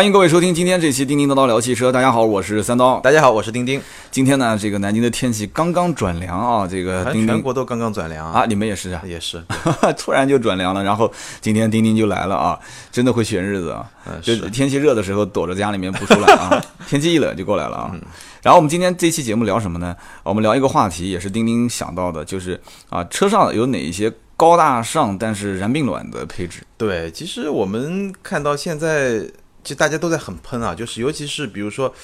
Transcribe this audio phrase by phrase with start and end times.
[0.00, 1.92] 欢迎各位收听今天这期叮叮叨叨聊汽车。
[1.92, 2.98] 大家好，我是三刀。
[3.00, 3.78] 大家好，我是丁丁。
[4.10, 9.44] 今天呢，这个南京的天气刚刚转凉啊，这个丁丁全国都刚刚转凉啊，你们也是啊，也是，
[9.98, 10.82] 突然就转凉了。
[10.82, 12.58] 然后今天丁丁就来了啊，
[12.90, 13.86] 真的会选日子啊，
[14.22, 17.94] 就天气热的时候躲着家里面不出来啊， 天气一冷就过来了啊。
[18.40, 19.94] 然后我们今天这期节目聊什么呢？
[20.22, 22.58] 我们聊一个话题，也是丁丁想到的，就是
[22.88, 26.62] 啊，车上有哪一些高大上但是燃并卵的配置？
[26.78, 29.30] 对，其实我们看到现在。
[29.62, 31.94] 其实大家都在很喷啊，就是尤其是比如说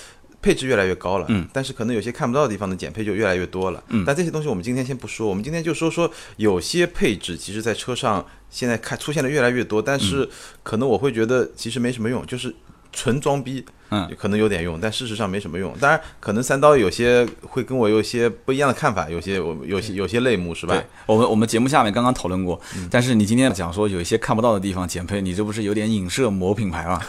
[0.43, 10.29] 配置越来越高了，嗯，但是可能有些看不到的地方的减配就越来越多了，嗯，但这些东西我们今天先不说，我们今天就说说有些配置其实，在车上现在看出现的越来越多，但是
[10.63, 12.55] 可能我会觉得其实没什么用，就是
[12.97, 13.63] 纯装逼。
[13.89, 15.73] 嗯，可能有点用，但事实上没什么用。
[15.81, 20.75] 当然，可能三刀有些会跟我有些不一样的看法，有些我有些有些类目是吧？
[20.75, 22.61] 对，我们我们节目下面刚刚讨论过。
[22.91, 27.01] 但是你今天讲说有一些看不到的地方减配，你这不是有点影射某品牌吗？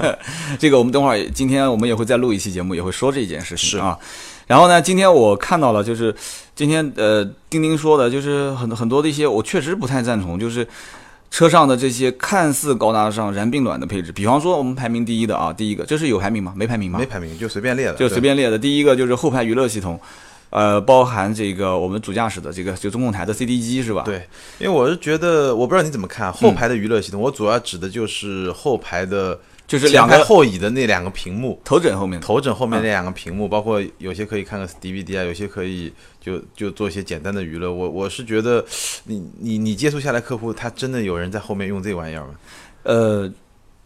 [0.60, 3.98] 这个我们等会儿今天我们也会再录一期节目，也会说这件事情啊。
[4.46, 6.14] 然后呢，今天我看到了，就是
[6.54, 10.68] 今天呃，丁丁说的，就是很很多的一些，我确实不太赞同，就是。
[11.30, 16.52] 车上的这些看似高大上、燃并卵的配置，比方说我们排名第一的啊，第一个这是有排名吗？
[16.56, 16.98] 没排名吗？
[16.98, 18.58] 没排名，就随便列的，就随便列的。
[18.58, 20.00] 第一个就是后排娱乐系统，
[20.50, 24.02] 呃，包含这个我们主驾驶的这个就中控台的 CD 机是吧？
[24.04, 24.26] 对，
[24.58, 29.38] 因为我是觉得，我不知道你怎么看后排的娱乐系统，我主要指的就是后排的。
[29.68, 37.70] 就是两个后椅的那两个屏幕，头枕后面，头枕后面那两个屏幕，包括有些可以看个 DVD 啊，有些可以就就做一些简单的娱乐。
[37.70, 38.64] 我我是觉得，
[39.04, 42.34] 你你你接触下来客户，他真的有人在后面用这玩意儿吗？
[42.84, 43.30] 呃，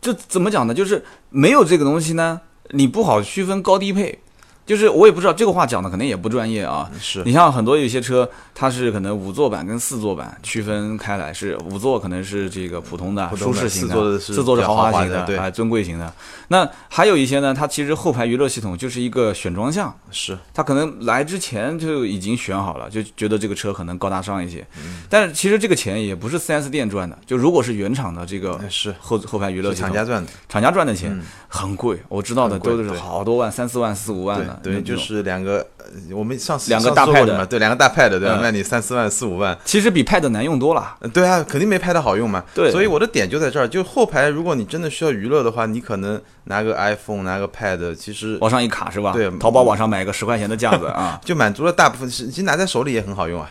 [0.01, 0.73] 这怎么讲呢？
[0.73, 4.21] 就是没有这个东西呢，你不好区分高低配。
[4.65, 6.91] 就是我也不知道这个话讲的可能也不专业啊。
[7.01, 16.13] 是你像很多有些车，它是可能五座版跟四座版区分开来，是五座可能是这个普通的舒适型的，四座是豪华型的，哎，尊贵型的。
[16.49, 24.65] 那还有一些呢，它其实后排娱乐系统就是一个选装项，是它可能来之前就已经选好了，就觉得这个车可能高大上一些。
[25.09, 34.52] 但是其实这个钱也不是 4S 店赚的，就如果是原厂的这个是后后排娱乐系统，厂家赚的，厂家赚的钱很贵，我知道的都是好多万，三四万、四五万的。
[34.63, 35.65] 对，就是两个，
[36.13, 38.39] 我们上次两个大 pad 嘛，对，两个大 pad，对吧？
[38.41, 40.97] 卖你三四万、四五万，其实比 pad 难用多了。
[41.13, 42.43] 对啊，肯定没 pad 好用嘛。
[42.55, 49.13] 对，所以我的点就在这儿，就后排，如果你真的需要娱乐的话，你可能拿个 iPhone，拿个 pad，其实往上一卡是吧？
[49.13, 52.09] 对，淘宝网上买个十块钱的架子啊， 就满足了大部分。
[52.09, 53.51] 其实拿在手里也很好用啊。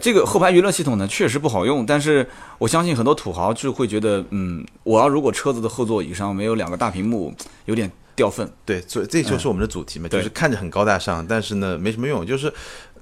[0.00, 2.24] 这个后排娱乐系统呢，确实不好用，但是
[2.58, 7.34] 我相信很多土豪就会觉得，嗯，我要如果车子的后座椅上没有两个大屏幕，
[7.64, 7.90] 有点。
[8.20, 12.52] 掉份，对，所以这就是我们的主题嘛，就是看着很高大上，但是呢没什么用，就是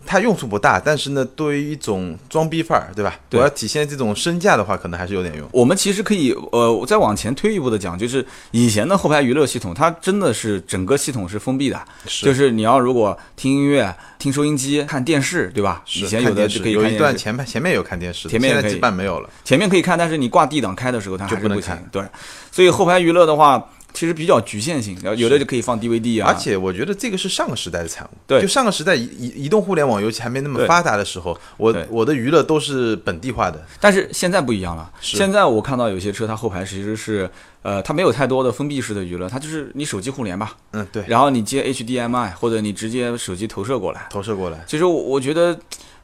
[0.06, 3.19] 它用处不大，但是呢对于一种装逼范儿，对吧？
[3.33, 5.49] 我要体现这种身价的话，可能还是有点用。
[5.53, 11.83] 我们其实可以，呃，再往前推一步的讲，就是以前的后排娱乐系统，它真的是整个系统是封闭的，
[12.23, 15.83] 就是你要如果听音乐、听收音机、看电视，对吧？
[15.97, 19.29] 以前有的可以有一段前排前面有看电视，前面基本没有了。
[19.45, 21.85] 前面可以看，但是你挂 D 档开的时候，它还是不能看。
[21.91, 22.05] 对，
[22.53, 23.69] 所以后排娱乐的话。
[23.98, 26.28] 其实比较局限性，然后有的就可以放 DVD 啊。
[26.28, 28.16] 而且我觉得这个是上个时代的产物。
[28.28, 33.60] 对，就上个时代移移动互联网尤其还没那么发达的时候，我我的娱乐都是本地化的。
[33.81, 37.28] 但是现在不一样了，现在我看到有些车它后排其实是，
[37.62, 40.56] 呃，它没有太多的封闭式的娱乐，它就是你手机互联吧。
[40.75, 41.03] 嗯，对。
[41.08, 44.06] 然后你接 HDMI 或者你直接手机投射过来。
[44.10, 44.62] 投射过来。
[44.69, 45.58] 其实我我觉得。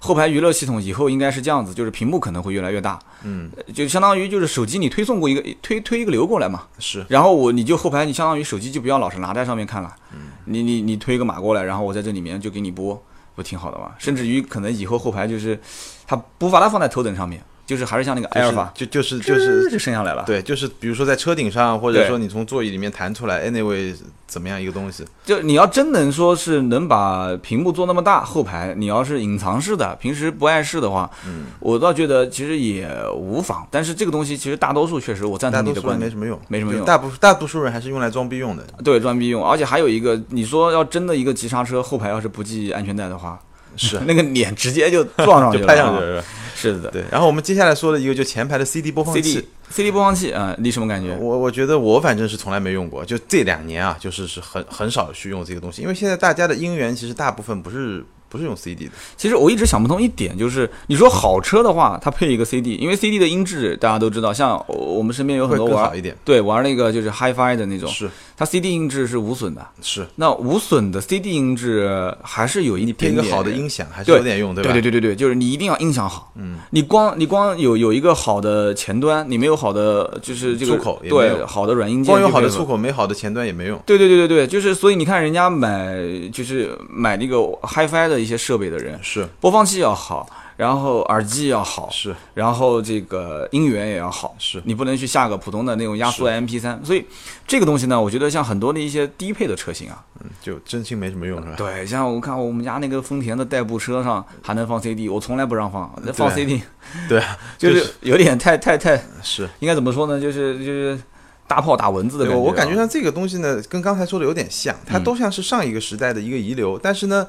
[0.04, 13.02] 后排娱乐系统以后应该是这样子，就是屏幕可能会越来越大，嗯，就相当于就是手机你推送过一个推推一个流过来嘛，是，然后我你就后排你相当于手机就不要老是拿在上面看了，嗯，你你你推个码过来，然后我在这里面就给你播，
[13.34, 13.92] 不挺好的吗？
[13.98, 15.58] 甚至于可能以后后排就是
[16.06, 17.42] 它不把它放在头等上面。
[17.66, 20.22] 就是还是像那个埃尔法，就就是就是就升下来了。
[20.26, 23.94] 对，就是比如说在车顶上，或者说你从座椅里面弹出来，anyway
[24.26, 25.04] 怎么样一个东西？
[25.24, 33.66] 就你要真能说是能把屏幕做那么大，后排你要是隐藏式的，平时不碍事的话，嗯，我倒觉得其实也无妨。
[33.70, 36.84] 但是这个东西其实大多数确实我赞同你的观点，没什么用，没什么用。
[36.84, 38.62] 大部大多数人还是用来装逼用的。
[38.84, 39.42] 对，装逼用。
[39.42, 43.38] 而且还有一个，你说要真的一个急刹车，后排要是不系安全带的话。
[43.76, 46.24] 是 那个脸直接就撞上去了，拍上去了。
[46.72, 47.04] 是的，对。
[47.10, 51.16] 然后我们接下来说的一个就前排的 CD 播放器，CD 播放器啊，你什么感觉？
[51.20, 58.92] 我我觉得我反正是从来没用过，就这两年啊，就是是很很少去用这个东西，因为现在大家的音源其实大部分不是不是用 CD 的。
[59.16, 69.64] 其实我一直想不通一点，就是你说好车的话，它配一个 CD，因为 CD 的音质大家都知道，像我们身边有很多玩一点，对玩那个就是 HiFi 的那种，是它 CD 音质是无损的。
[69.80, 74.72] 是，那无损的 CD 音质还是有一一个好的音响还是有点用，对吧？
[74.72, 76.32] 对对对对对，就是你一定要音响好。
[76.34, 82.64] 嗯，你光你光有有一个好的前端，你没有好的就是这个出口对好的软硬件，光有好的出。
[82.64, 83.78] 口没好的前端也没用。
[83.84, 85.94] 对对对对对，就是所以你看人家买
[86.32, 92.14] 就是买那个 HiFi 的一些设备的人，是播放器要好，然后耳机要好，是。
[92.34, 94.62] 然后这个音源也要好，是。
[94.64, 96.80] 你不能去下个普通的那种压缩 MP 三。
[96.84, 97.04] 所以
[97.46, 101.54] 这个东西呢，我觉得像很多的一些低配的车型啊，嗯，就真心没什么用是吧？
[101.56, 106.62] 对，像我看我们家那个丰田的代步车上还能放 CD，我从来不让放，那放 CD
[107.08, 107.94] 对啊， 就是是。
[108.02, 109.48] 有点太太太，是。
[109.60, 110.20] 应该怎么说呢？
[110.20, 110.98] 就是就是
[111.46, 115.04] 大炮打蚊子的感觉啊、我感觉像这个东西呢，跟刚才说的有点像，它嗯。
[115.04, 117.26] 都像是上一个时代的一个遗留，但是呢，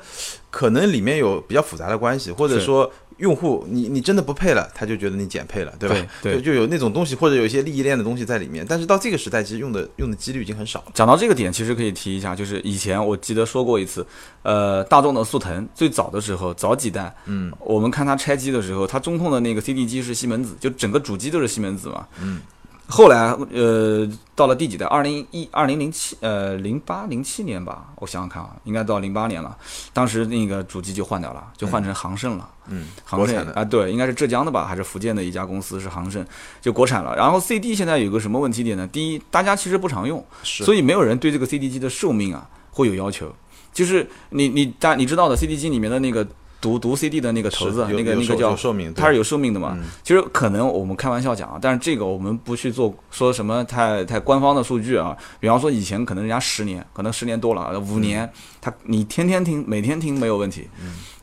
[0.50, 5.96] 可能里面有比较复杂的关系，或者说用户你你真的不配了，他就觉得你减配了，对吧？
[6.22, 8.66] 对对就就有那种东西，或者有一些利益链的东西在里面。
[8.68, 10.92] 但是到这个时代，其实用的用的几率已经很少了。
[10.94, 14.06] 讲到这个点，其实可以提一下，就是以前我记得说过一次，
[14.44, 22.42] 呃，大众的速腾最早的时候，早几代，嗯，我们看它拆机的时候，它中控的那个 CD 机是西门子，就整个主机都是西门子嘛，嗯。
[22.88, 24.86] 后来，呃，到了第几代？
[24.86, 29.58] 二零一二零零七，呃，零八零七年吧，我想想看啊，应该到零八年了。
[29.92, 32.50] 当时那个主机就换掉了，就换成航盛了。
[32.68, 36.26] 嗯，航盛国产的啊，对，应该是浙江的吧，还是福建的一家公司是航盛，
[36.62, 37.16] 就国产了。
[37.16, 38.88] 然后 CD 现在有个什么问题点呢？
[38.88, 43.34] 第一，大家其实不常用，所以没有人对这个 CD 机的寿命啊会有要求。
[43.74, 46.26] 就是你你大你知道的 CD 机里面的那个
[46.62, 48.56] 读读 CD 的那个头子，那个那个叫
[48.96, 49.74] 它是有寿命的嘛？
[49.78, 55.16] 嗯其实可能我们开玩笑讲啊，但是这个我们不去做说什么太太官方的数据啊。
[55.40, 58.30] 比方说以前可能人家十年，可能十年多了，五年，
[58.62, 60.68] 他你天天听，每天听没有问题。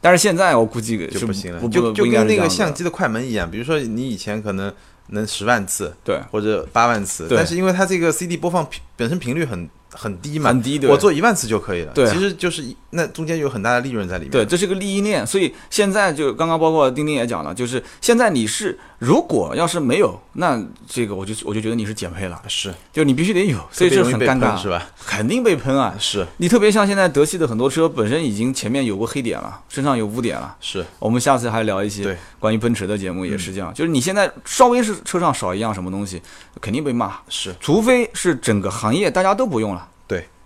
[0.00, 4.72] 但是现在我估计嗯就是不行了，就就跟那个相机的快门一样，比如说你以前可能
[5.08, 11.92] 能十万次对或者八万次，对但是因为它这个 CD 播放频本身频率很很低嘛，很低，对我做一万次就可以了。
[11.92, 14.30] 对其实就是一那中间有很大的利润在里面。
[14.30, 24.86] 对，这是个利益链，所以现在就刚刚包括丁丁也讲了，就是现在你是如果要是没有，那这个我就我就觉得你是减配了，是，就你必须得有，所以这特别容易被很尴尬，是吧？
[25.06, 25.94] 肯定被喷啊！
[25.98, 30.56] 是你特别像现在德系的很多车本身已经前面有过黑点了，身上有污点了。
[30.60, 36.20] 是，我们下次还聊一些关于奔驰的节目，也是这样，就是你现在稍微是车上少一样什么东西，
[36.60, 39.88] 肯定被骂，是，除非是整个行业大家都不用了。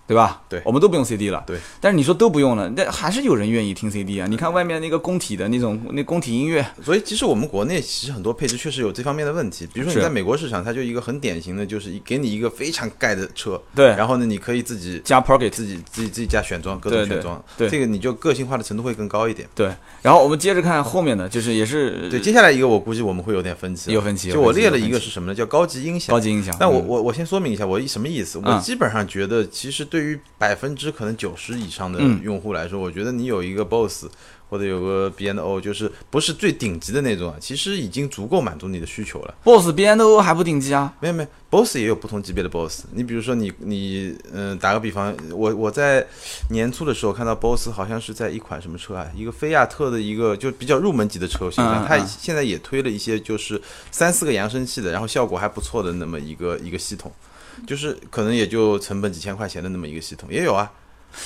[0.07, 0.17] 对。
[0.17, 0.43] 吧？
[0.49, 1.45] 对我们都不用 CD 了。
[1.47, 4.27] 对，但是你说都不用了，那还是有人愿意听 CD 啊？
[4.27, 19.47] 你看外面那个工体的那种那工体音乐，所以其实我们国内其实很多配置确实有这方面的问题，比如说你在美国市场，它就一个很典型的，就是给你一个非常盖的车，对然后呢，你可以自己加 Pocket，自己自己自己加选装，各种选装，对这个你就个性化的程度会更高一点。
[19.55, 19.71] 对。
[20.01, 25.35] 然后我们接着看后面的，就是也是对，接下来一个我估计我们会有点分歧，有分歧就我列了一个是什么呢？
[25.35, 26.15] 叫高级音响。
[26.15, 26.55] 高级音响。
[26.55, 28.39] 嗯但我我我先说明一下，我什么意思？
[28.39, 34.07] 我嗯基本上觉得，其实对于百分之可能九十以上的嗯用户来说，我觉得你有一个 BOSS
[34.49, 39.35] 或者有个 BNO，就是不是最顶级的那种啊，其实已经足够满足你的需求了。
[39.43, 40.95] Boss BNO 还不顶级啊？
[41.01, 42.85] 没有没有，BOSS 也有不同级别的 BOSS。
[42.93, 46.07] 你比如说你你嗯、打个比方，我我在
[46.51, 53.61] 年初的时候看到 BOSS 好像是在一款什么车啊，一个菲亚特的一个就比较入门级的车型上，它嗯嗯嗯现在也推了一些就是
[53.91, 57.11] 三四个扬声器的，然后效果还不错的那么一个一个系统，
[57.67, 60.71] 就是可能也就成本几千块钱的那么一个系统也有啊。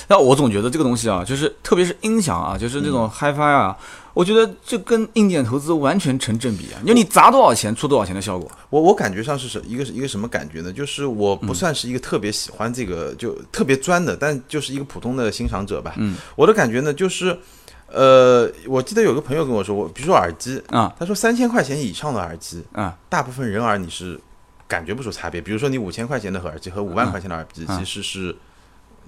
[0.07, 3.77] 那我总觉得这个东西啊，就是特别是音响啊，就是那种 HiFi 啊，
[4.13, 6.79] 我觉得这跟硬件投资完全成正比啊。
[6.87, 8.49] 就你砸多少钱出多少钱的效果。
[8.69, 10.71] 我我感觉上是什一个是一个什么感觉呢？
[10.71, 15.93] 就是我嗯不算是一个特别喜欢这个、就特别专的，但就是一个普通的欣赏者吧。
[15.97, 17.37] 嗯，我的感觉呢，就是，
[17.87, 24.17] 呃，我记得有个朋友跟我说，我比如说耳机，啊他说三千块钱以上的耳机，啊，大部分人耳你是
[24.71, 25.41] 感觉不出差别。
[25.41, 28.33] 比如说你五千块钱的耳机和五万块钱的耳机，嗯其实是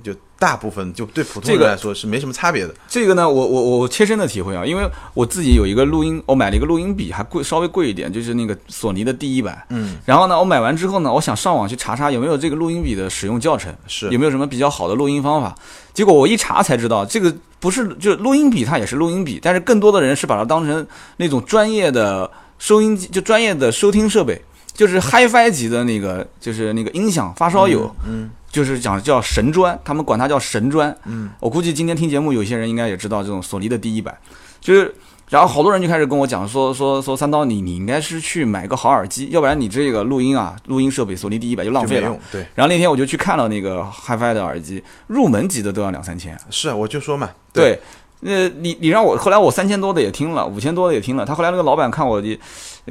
[0.04, 2.74] 就大部分就对普通人来说是没什么差别的。
[2.88, 9.64] 这个呢，我我我切身的体会啊，因为我自己有一个录音，我买了一个录音笔，还贵稍微贵一点，就是那个索尼的第一版。
[9.70, 15.56] 嗯，然后呢，我买完之后呢，我想上网去查查有没有这个录音笔的使用教程，是有没有什么比较好的录音方法。
[15.94, 20.86] 结果我一查才知道，这个不是就录音笔，它也是录音笔，但是更多的人是把它当成
[21.18, 24.42] 那种专业的收音机，就专业的收听设备，
[24.74, 30.96] 就是 HiFi 级的那个，就是那个音响发烧友，嗯就是讲叫神砖，他们管它叫神砖。
[31.06, 34.18] 嗯，我估计今天听节目，有些人应该也知道这种索尼的第一版，
[34.60, 34.94] 就是。
[35.30, 42.16] 然后好多人就开始跟我讲说说说三刀你你应该是去买个好耳机，要不然你这个录音啊录音设备索尼第一版就浪费了。
[42.32, 46.38] 对，然后那天我就去看了那个 HiFi 的耳机，入门级的都要两三千。
[46.52, 47.80] 是啊，我就说嘛，对，
[48.20, 51.26] 那你你让我后来我三千多的也听了，五千多的也听了。
[51.26, 52.40] 他后来那个老板看我的，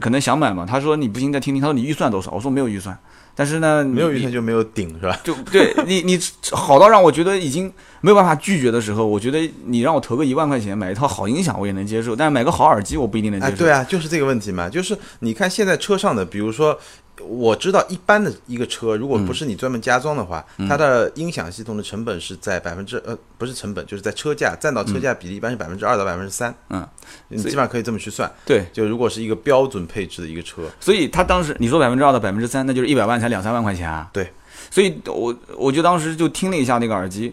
[0.00, 2.30] 可能想买嘛，他说你不行再听听，他说你预算多少？
[2.30, 2.98] 我说没有预算，
[3.34, 5.18] 但是呢，没有预算就没有顶，是吧？
[5.22, 6.18] 就对 你你
[6.50, 13.52] 好到让我觉得已经没有办法拒绝的时候，我觉得你让我投个一万块钱买一套好音响，我也能接受，但是买个好耳机，我不一定能接受。
[13.52, 16.78] 哎，对啊，就是这个问题嘛，就是你看现在车上的，比如说。
[17.20, 26.88] 我知道一般的一个车，如果不是你专门加装的话，它的音响系统的成本是在百分之呃不是成本，就是在车价占到车价比例一般是百分之二到百分之三，嗯，
[27.28, 28.30] 你基本上可以这么去算。
[28.46, 34.08] 对，就如果是一个标准配置的一个车，所以它当时你说百分之二到百分之三，那就是一百万才两三万块钱啊。
[34.12, 34.32] 对，
[34.70, 37.32] 所以我我就当时就听了一下那个耳机，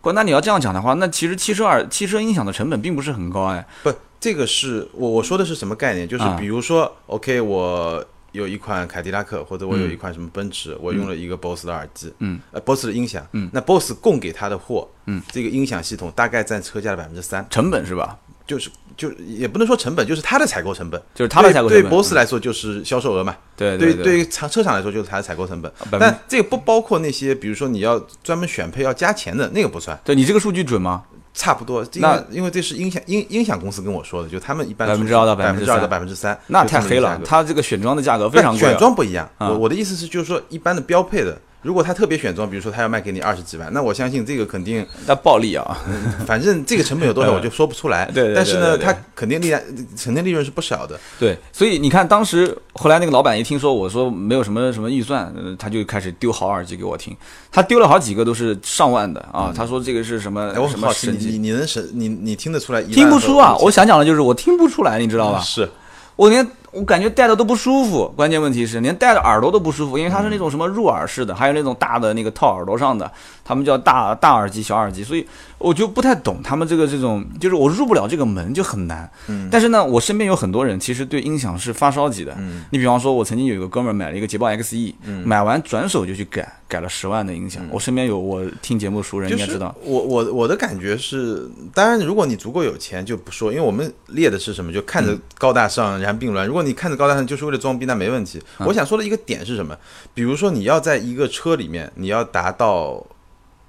[0.00, 3.64] 不，那你要这样讲的话，那其实汽车耳汽车音响的成本并不是很高哎。
[3.84, 6.06] 不，这个是我我说的是什么概念？
[6.06, 8.04] 就是比如说，OK 我。
[8.32, 18.18] 有一款凯迪拉克，或者我有一款什么奔驰，我用了一个 BOSS 的耳机，嗯，呃，BOSS 的音响，嗯，那 BOSS 供给他的货，嗯，这个音响系统大概占车价的百分之三，成本是吧？
[18.46, 21.82] 就是就也不能说成本，就是他的采购成本，就是他的采购成本。
[21.82, 24.18] 对 BOSS 来说就是销售额嘛，对对对，对。
[24.18, 25.72] 于厂车厂来说就是它的采购成本。
[25.92, 29.96] 但这个不包括那些，比如说你要专门选配要加钱的那个不算。
[30.04, 31.04] 对你这个数据准吗？
[31.32, 37.20] 差不多，那因为这是音响音音响公司跟我说的，就他们一般百分之二到百分之二到百分之三，那太黑了。
[37.24, 39.28] 它这个选装的价格非常贵，选装不一样。
[39.38, 41.38] 我我的意思是，就是说一般的标配的。
[41.62, 45.78] 如果他特别选装，比如说他要卖给你二十几万，那我相信这个肯定 那暴利啊。
[46.26, 48.10] 反正这个成本有多少 我就说不出来。
[48.14, 49.62] 对，但是呢，他肯定利润，
[50.02, 50.98] 肯定利润是不小的。
[51.18, 57.14] 对，所以你看，当时后来那个老板一听说我说没有什么什么预算，他就开始丢好耳机给我听。
[57.52, 59.52] 他丢了好几个都是上万的啊。
[59.54, 62.82] 他说这个是什么什么神你你能审你你听得出来？
[62.82, 63.56] 听不出啊！
[63.58, 65.40] 我想讲的就是我听不出来，你知道吧？
[65.40, 65.68] 是。
[66.16, 73.10] 我连我感觉戴的都不舒服，关键问题是连戴的耳朵都不舒服，因为它是那种什么入耳式的，还有那种大的那个套耳朵上的，
[73.44, 75.26] 他们叫大大耳机、小耳机，所以
[75.58, 79.10] 我就不太懂他们这个这种，就是我入不了这个门就很难。
[79.26, 79.48] 嗯。
[79.50, 82.34] 但是呢，我身边有很多人其实对音响是发烧级的。
[82.38, 82.62] 嗯。
[82.70, 87.66] 你比方说，我曾经有一个哥们儿买了一个捷豹 XE，嗯，买完转手就去改，改了十万的音响。
[87.70, 89.74] 我身边有我听节目熟人应该知道。
[89.82, 96.46] 我我我的感觉是，当然如果你足够有钱就不说，因为我们列的是什么，就看着高大上，然后并卵。
[96.46, 98.40] 如果你看着高大上就是为了装逼，那没问题。
[98.60, 99.76] 我想说的一个点是什么？
[100.14, 103.04] 比如说你要在一个车里面，你要达到，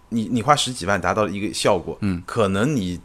[0.10, 3.00] 你你花十几万达到一个效果，嗯，可能你，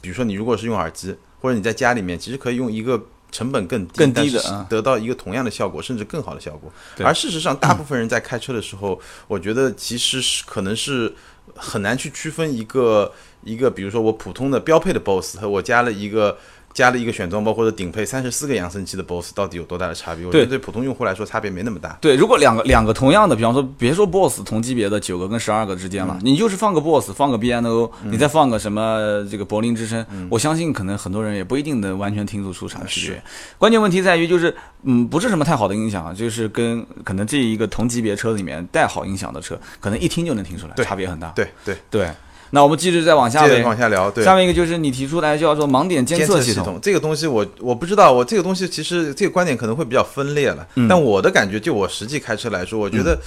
[0.00, 2.98] 比如说你如果是用耳机，或者你在家里面，其实可以用一个
[3.34, 6.72] 成本更低、更低的，得到一个同样的效果，甚至更好的效果。
[7.04, 11.12] 而事实上，大部分人在开车的时候，我觉得其实是可能是
[11.56, 13.12] 很难去区分一个
[13.42, 16.38] 一个，比如说我普通的标配的 BOSS 和我加了一个。
[16.74, 20.26] 加了一个选装包或者顶配三十四个扬声器的 BOSS，到底有多大的差别？
[20.26, 21.96] 我觉得对普通用户来说差别没那么大。
[22.00, 33.22] 对，如果两个两个同样的，比方说别说 BOSS 同级别的九个跟十二个之间了，你就是放个 BOSS，放个 BNO，你再放个什么这个柏林之声，我相信可能很多人也不一定能完全听得出啥区别。
[33.56, 34.52] 关键问题在于就是，
[34.82, 41.28] 嗯，不是什么太好的音响，就是跟可能这一个同级别车里面带好音响的车，可能一听就能听出来，差别很大。
[41.36, 42.10] 对对对。
[42.54, 44.08] 那我们继续再往下，往下聊。
[44.08, 46.78] 对，下面一个就是你提出来叫做盲点监测系统。
[46.80, 50.64] 这个东西我我不知道，我这个东西其实这个观点可能会比较分裂了。
[50.76, 50.86] 嗯。
[50.86, 53.18] 但我的感觉，就我实际开车来说，我觉得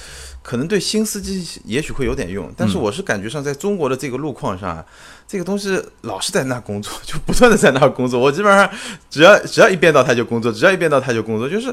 [0.42, 2.50] 可能对新司机也许会有点用。
[2.56, 4.84] 但是我是感觉上，在中国的这个路况上，
[5.28, 8.18] 这个东西老是在那工作，就不断的在那工作。
[8.22, 8.70] 我基本上
[9.10, 11.50] 只要只要一变道它就工作，只要一变道它就工作。
[11.50, 11.68] 就是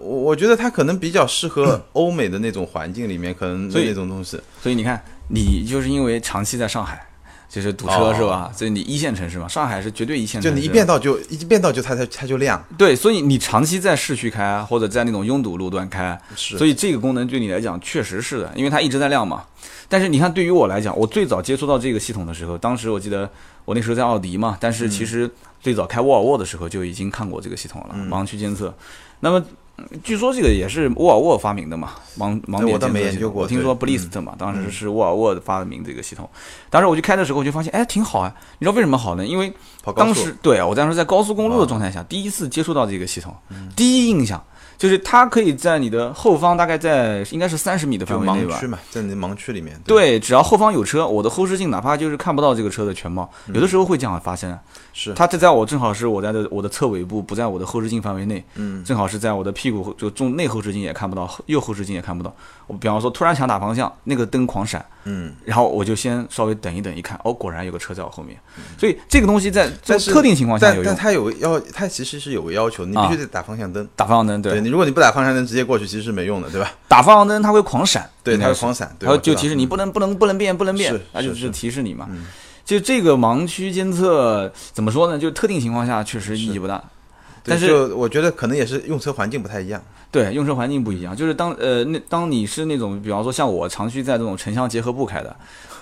[0.00, 4.40] 我我觉得它可能比较适合欧美的那种环境里面，可能那种东西。
[4.62, 7.04] 所以你看，你就是因为长期在上海。
[7.50, 8.52] 就是堵车是吧？
[8.54, 10.50] 所以你一线城市嘛，上海是绝对一线城市。
[10.50, 12.62] 就你一变道就一变道就它它它就亮。
[12.76, 16.58] 对，所以你长期在市区开或者在那种拥堵路段开，是。
[16.58, 19.42] 所以这个功能对你来讲确实是的，因为它一直在亮嘛。
[19.88, 23.26] 但是你看，对于我来讲，我最早接触到这个系统的时候，当时我记得
[23.64, 28.74] 我那时候在奥迪嘛，但是其实最早开沃尔沃的时候就已经看过这个系统了，盲区监测。
[29.20, 29.42] 那么。
[30.02, 33.32] 据说这个也是沃尔沃发明的嘛，盲盲点监测系统。
[33.34, 36.28] 我听说 Blist 嘛，当时是沃尔沃发明这个系统。
[36.70, 38.34] 当时我去开的时候，我就发现，哎，挺好啊。
[38.58, 39.26] 你知道为什么好呢？
[39.26, 39.52] 因为
[39.94, 43.34] 当时对我当时在高速公路的状态下，第一次接触到这个系统，
[43.76, 44.42] 第一印象。
[44.78, 48.56] 就是它可以在你的后方，大概在应该是三十米的范围内吧。
[48.56, 49.78] 盲区嘛，在你的盲区里面。
[49.84, 54.56] 对，只要后方有车，我的后视镜哪怕就是看不到这个车的全貌，有的时候会这样发生。
[54.94, 55.12] 是。
[55.14, 58.42] 它在我正好是我在的我的侧尾部，不在我的后视镜范围内。
[58.54, 58.84] 嗯。
[58.84, 62.32] 正好是在我的屁股就中内后视镜也看不到，右后视镜也看不到。
[62.68, 64.84] 我比方说突然想打方向，那个灯狂闪。
[65.04, 65.34] 嗯。
[65.44, 68.38] 然后我就先稍微等一等，一看，哦，果然有个车在我后面。
[68.78, 70.84] 所以这个东西在在特定情况下有用。
[70.84, 73.88] 但它有要，它其实是有个要求，你必须得打方向灯。
[73.96, 74.67] 打方向灯，对。
[74.68, 75.48] 你如果你不打方向灯。
[75.48, 76.72] 直接过去其实是没用的，对吧？
[76.88, 82.06] 打方向灯它会狂闪，对，它会狂闪，然后就提示你不能不能不能变不能变，那就是提示你嘛。
[82.66, 85.18] 就这个盲区监测怎么说呢？
[85.18, 86.84] 就特定情况下确实意义不大。
[87.48, 89.82] 但是我觉得可能也是用车环境不太一样。
[90.10, 95.36] 对，用车环境不一样，就是当呃那当你是那种，比方说像我长期在这种城乡结合部开的，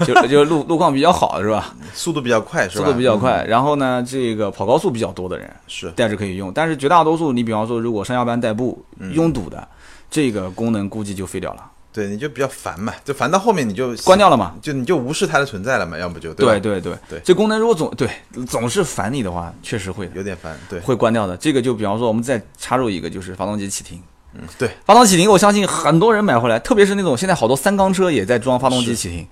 [0.04, 1.72] 就就路路况比较好是吧？
[1.94, 2.84] 速度比较快是吧？
[2.84, 9.66] 速度比较快，然后呢，这个跑高速比较多的人是带着可以用，但是绝大多数你比方说如果上下班代步拥堵的，
[10.10, 11.70] 这个功能估计就废掉了。
[11.96, 18.06] 对，你就比较烦嘛，就烦到后面你就关掉了嘛，就你就无视它的存在了嘛，要不就对对对对，这功能如果总对
[18.46, 21.34] 总是烦你的话，确实会有点烦，对，会关掉的。
[21.38, 23.98] 这个就比方说我们再插入一个，就是发动机启停。
[24.34, 29.26] 嗯，对，发动机启停，我相信很多人买回来，特别是那种现在好多三缸车也在装发动机启停。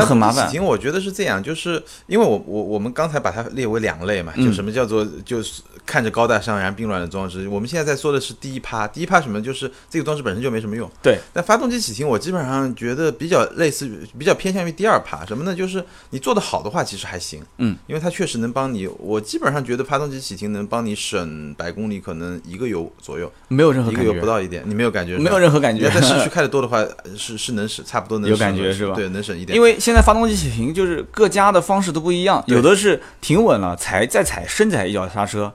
[0.00, 0.46] 就很麻烦。
[0.46, 7.46] 启停，我觉得是这样，就是因为我我我们刚才把它列为两类嘛，就什么叫做就是看着高大上然后并卵的装置。
[7.46, 9.40] 我们现在在说的是第一趴，第一趴什么？
[9.42, 10.90] 就是这个装置本身就没什么用。
[11.02, 11.18] 对。
[11.32, 15.54] 但发动机启停，我基本上觉得比较类似，比较偏向于第二趴，什么呢？
[15.54, 17.42] 就是你做的好的话，其实还行。
[17.58, 17.76] 嗯。
[17.86, 25.18] 因为它确实能帮你，我基本上觉得发动机启停能帮你省百公里，可能一个油左右，没有任何一个油不到一点，你没有感觉？
[25.18, 25.90] 没有任何感觉。
[25.90, 26.84] 在市 区开的多的话，
[27.16, 28.94] 是是能省，差不多能有感觉是吧？
[28.94, 29.56] 对，能省一点。
[29.56, 35.52] 因为现在发动机启停就是各家的方式都不一样，有的是停稳了踩再踩深踩一脚刹车，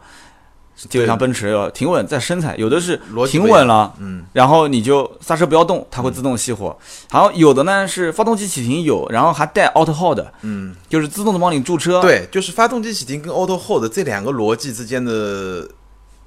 [0.89, 6.77] 就像奔驰要停稳再深踩；有的是停稳了，嗯，然后你就刹车不要动，它会自动熄火。
[7.09, 12.01] 然后有的呢是发动机启停有，然后还带 auto hold，嗯，就是自动的帮你驻车。
[12.01, 15.65] 对，就是发动机启停跟 auto hold 这两个逻辑之间的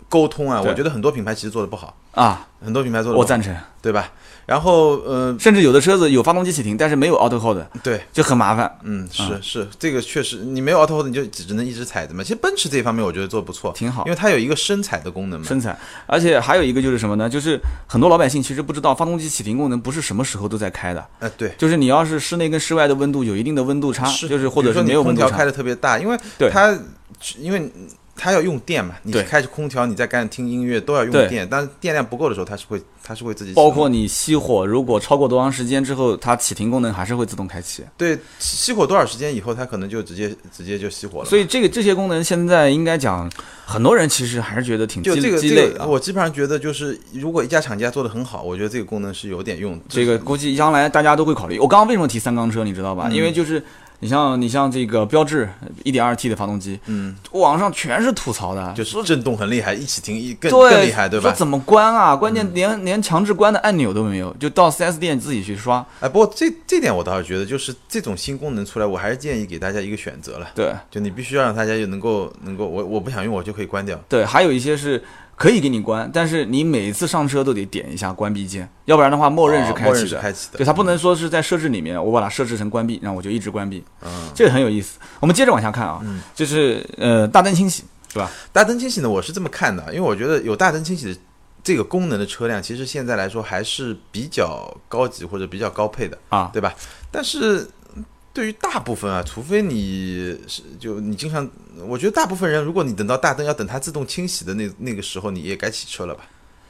[0.08, 1.94] 沟通啊，我觉得很多品牌其实做的不好。
[2.12, 4.10] 啊，很多品牌做的我赞成，对吧？
[4.50, 8.68] 然后，呃，甚至有的车子有发动机启停，但是没有 auto hold，对，就很麻烦。
[8.82, 12.20] 嗯，是是，这个确实，你没有 auto hold，你就只能一直踩着嘛。
[12.20, 15.46] 其实奔驰这一方面，我觉得做的不错，挺好，因为它有一个深踩的功能嘛。
[15.46, 17.30] 深踩，而且还有一个就是什么呢？
[17.30, 21.06] 就是很多老百姓其实不知道，发动机启停功能不是什么时候都在开的。
[21.20, 26.18] 呃，对，就是你要是室内跟室外的温度有一定的温度差，就是或者说没有温度差，空调开的特别大，因为
[26.50, 26.76] 它，
[27.38, 27.70] 因为。
[28.22, 28.94] 它要用电嘛？
[29.02, 33.54] 你开着空调，你在干听音乐都要用电，但是电量不够的时候，它是会它是会自己。
[33.54, 37.82] 包括你熄火，如果超过多长时间之后，它启停功能还是会自动开启。
[37.96, 41.24] 对，熄火多少时间以后，它可能就直接直接就熄火了。
[41.24, 43.26] 所以这个这些功能现在应该讲，
[43.64, 45.72] 很多人其实还是觉得挺就这个鸡肋。
[45.88, 49.80] 我基本上觉得就是，如果一家厂家做的很好，我觉得这个功能是有点用。
[49.88, 51.58] 这个估计将来大家都会考虑。
[51.58, 53.08] 我刚刚为什么提三缸车，你知道吧？
[53.10, 53.64] 因为就是。
[54.02, 55.46] 你像你像这个标致
[55.84, 61.30] 一点二 T 的发动机，嗯，网上全是吐槽的，就是震动很厉害，一起停一更更厉害，对吧？
[61.30, 62.14] 说怎么关啊？
[62.14, 65.84] 关键连连强制关的按钮都没有，就到 4S 店自己去刷。
[66.00, 70.48] 哎，不过这这点我倒是觉得，就是这种新功能出来，我还是建议给大家一个选择了。
[70.54, 73.98] 对，就你必须要让大家就能够能够，我我不想用，我就可以关掉。
[74.08, 75.02] 对，还有一些是。
[75.40, 80.20] 可以给你关，但是你每次上车都得点一下关闭键，要不然的话，默认是开启的。
[80.20, 80.58] 开启的。
[80.58, 83.82] 对，它不能说是在设置里面，我把它设置成关闭，然后我就一直关闭。
[84.02, 84.98] 嗯，这个很有意思。
[85.18, 88.30] 我们接着往下看啊，就是呃，大灯清洗对吧？
[88.52, 91.18] 大灯清洗呢，我是这么看的，因为我觉得有大灯清洗的
[91.64, 96.74] 这个功能的车辆，其实现在来说还是比较高级或者比较高配的啊，对吧？
[97.10, 97.66] 但是。
[98.32, 101.48] 对于大部分啊，除非你是就你经常，
[101.88, 106.22] 我觉得大部分人，如果你等到大灯要等它自动清洗的那那个时候，你也该洗车了吧？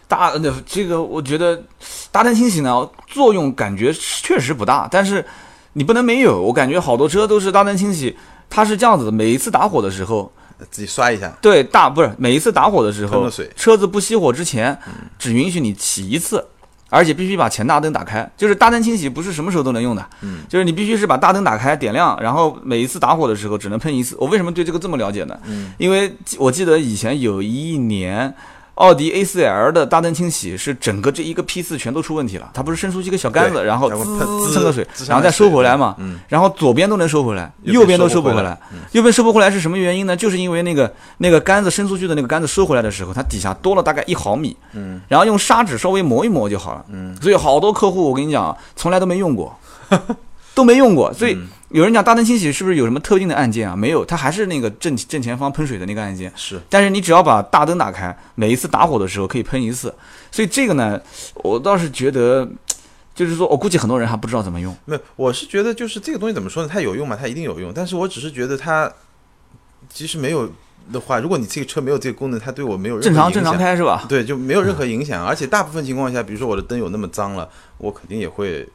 [0.09, 1.63] 大那这个我觉得
[2.11, 5.25] 大灯清洗呢作用感觉确实不大，但是
[5.75, 6.41] 你不能没有。
[6.41, 8.17] 我感觉好多车都是大灯清洗，
[8.49, 10.33] 它是这样子的：每一次打火的时候
[10.71, 11.31] 自己刷一下。
[11.43, 14.77] 对，大不是每一次打火的时候，车子不熄火之前，
[15.19, 16.45] 只允许你洗一次。
[16.91, 24.15] 而且必须把前大灯打开，就是大灯清洗不是什么时候都能用的，嗯，就是你必须是把大灯打开点亮，然后每一次打火的时候只能喷一次。
[24.21, 25.39] 我为什么对这个这么了解呢？
[25.47, 28.35] 嗯，因为我记得以前有一年。
[28.81, 35.95] 奥迪 A4L 的大灯清洗是整个这一个批次全都出问题了，它不是伸出一个小杆子，然后滋蹭个水，然后再收回来嘛，
[36.29, 38.59] 然后左边都能收回来，右边都收不回来，
[38.93, 40.17] 右边收不回来是什么原因呢？
[40.17, 49.55] 就是因为那个那个杆子伸出去的那个杆子收回来的时候，它底下多了大概一毫米，嗯，然后用砂纸稍微磨一磨就好了，嗯，所以好多客户我跟你讲，从来都没用过。
[50.53, 51.39] 都没用过，所以
[51.71, 53.77] 有人讲大灯清洗是不是有什么特定的按键啊？
[53.77, 56.33] 没有，它还是那个正正前方喷水的那个按键。
[56.35, 59.95] 是，但是你只要把大灯打开，每一次打火的时候可以喷一次。
[60.33, 61.01] 所以这个呢，
[61.35, 62.49] 我倒是觉得，
[63.15, 64.77] 就是说我估计很多人还不知道怎么用。
[64.85, 66.69] 没有，我是觉得就是这个东西怎么说呢？
[66.71, 67.17] 它有用嘛？
[67.17, 67.73] 它一定有用。
[67.73, 68.93] 但是我只是觉得它
[69.89, 70.51] 其实没有
[70.93, 74.07] 的话，如果你这个车没有这个功能，它对我没有正常正常开是吧？
[74.09, 75.25] 对，就没有任何影响。
[75.25, 78.69] 而且大部分情况下，比如说我的灯有那么脏了，我肯定也会。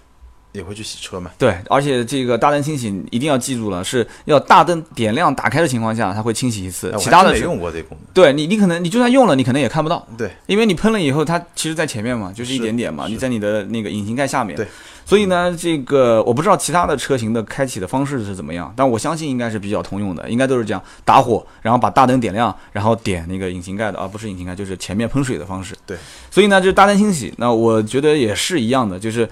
[0.56, 1.32] 也会去洗车嘛？
[1.38, 6.94] 对，而且这个大灯清洗一定要记住了，是要大灯点亮打开的情况下，它会清洗一次。
[6.98, 8.08] 其他的没用过这功能。
[8.14, 10.08] 对你，你可能你就算用了，你可能也看不到。
[10.18, 14.56] 对，因为你喷了以后，它其实在前面嘛，就是一点点嘛，你在你的那个引擎盖下面。
[14.56, 14.66] 对，
[15.06, 25.76] 所以呢，这个我不知道其他的车型的开启的方式是怎么样，但我相信应该是比较通用的，应该都是这样打火，然后把大灯点亮，然后点那个引擎盖的，啊，不是引擎盖，就是前面喷水的方式。
[25.86, 25.98] 对，
[26.32, 29.30] 所以呢，就是大灯清洗，那我觉得也是一样的，就是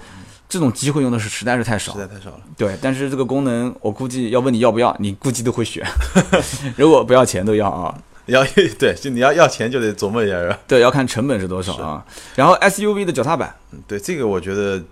[0.48, 2.40] 这种机会用的是实在是太少，实在太少了。
[2.56, 5.84] 对，但是这个功能我估计要问你要不要，你估计都会选，
[6.76, 7.96] 如果不要钱都要啊。
[8.26, 8.42] 要
[8.78, 10.58] 对，就你要要钱就得琢磨一下，是吧？
[10.66, 12.02] 对，要看成本是多少啊。
[12.34, 13.54] 然后 SUV 的脚踏板，
[13.86, 14.82] 对这个我觉得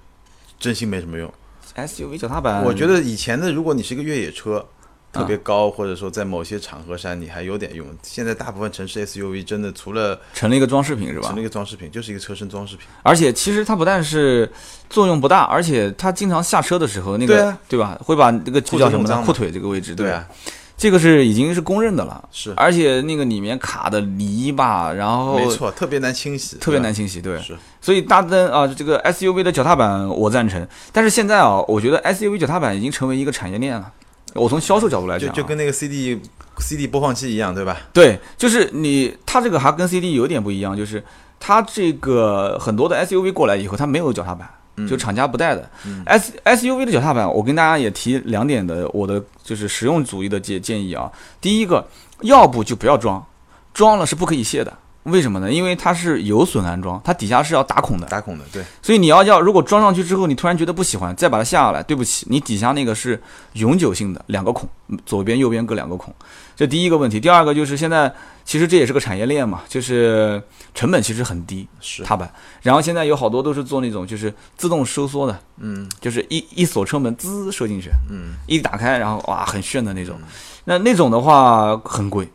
[0.60, 1.32] 真心没什么用。
[1.74, 4.62] SUV 脚踏板，我觉得以前的，如果你是一个越野车，
[5.12, 7.86] 特别高，或者说在某些场合上你还有点用。
[8.02, 11.26] 现在大部分城市 SUV 真的除了成了一个装饰品，是吧？
[11.26, 12.86] 成了一个装饰品，就是一个车身装饰品。
[13.02, 14.50] 而且其实它不但是
[14.88, 19.22] 作用不大，而且它经常下车的时候，那个对吧，会把那个叫什么呢？
[19.26, 20.26] 裤腿这个位置，对啊。
[20.74, 27.56] 这个是已经是公认的了，是，而且那个里面卡的泥巴，然后没错，特别难清洗，特别难清洗，对，是。
[27.80, 33.92] 所以大灯啊，这个 SUV 的脚踏板我赞成，但是现在啊，我觉得 SUV 脚踏板已经成为一个产业链了。
[34.34, 36.20] 我从销售角度来讲，就就跟那个 CD
[36.58, 37.78] CD 播放器一样，对吧？
[37.92, 41.02] 对，就是你，它这个还跟 CD 有点不一样，就是
[41.38, 44.48] 它这个很多的 SUV 过来以后，它没有脚踏板。
[44.88, 45.70] 就厂家不带的
[46.06, 51.12] ，S SUV 的脚踏板，我跟大家也提两点的，我的就是实用主义的建建议啊。
[51.42, 51.86] 第一个，
[52.22, 53.22] 要不就不要装，
[53.74, 54.72] 装了是不可以卸的。
[55.04, 55.52] 为什么呢？
[55.52, 58.62] 因为它是有损安装，它底下是要打孔的，打孔的，对。
[58.80, 63.20] 所以你要要，如果装上去之后，你突然觉得不喜欢，再把它下下来，对不起，你底下那个是
[63.54, 64.68] 永久性的，两个孔，
[65.04, 66.14] 左边右边各两个孔，
[66.54, 67.18] 这第一个问题。
[67.18, 68.12] 第二个就是现在
[68.44, 70.40] 其实这也是个产业链嘛，就是
[70.72, 72.32] 成本其实很低，是踏板。
[72.62, 80.16] 然后现在有好多都是做那种就是自动收缩的，嗯，就是一一锁车门滋收进去，嗯，一打开然后哇很炫的那种，
[80.64, 82.28] 那那种的话很贵。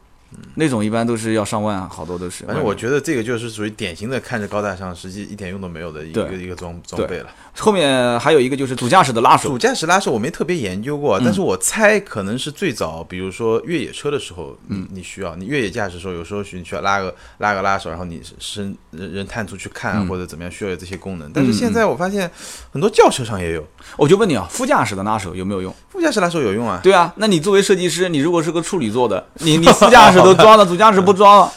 [0.56, 2.46] 那种一般都是要上万，好多都是。
[2.46, 7.28] 反正我觉得这个就是属于典型的看着高大上，实际一点用都没有的一个一个装装备了。
[7.58, 21.32] 后面还有一个就是主驾驶的拉手，主驾驶拉手我没特别研究过，但是我猜可能是最早，比如说越野车的时候，嗯，你需要你越野驾驶的时候，有时候需需要拉个拉个拉手，然后你身人人探出去看或者怎么样，需要有这些功能。
[21.34, 22.30] 但是现在我发现
[22.72, 23.66] 很多轿车上也有。
[23.98, 25.74] 我就问你啊，副驾驶的拉手有没有用？
[25.90, 26.80] 副驾驶拉手有用啊。
[26.84, 31.54] 对啊，那你作为设计师，你如果是个处女座的，你你 副驾驶都装了， 主驾驶不装了。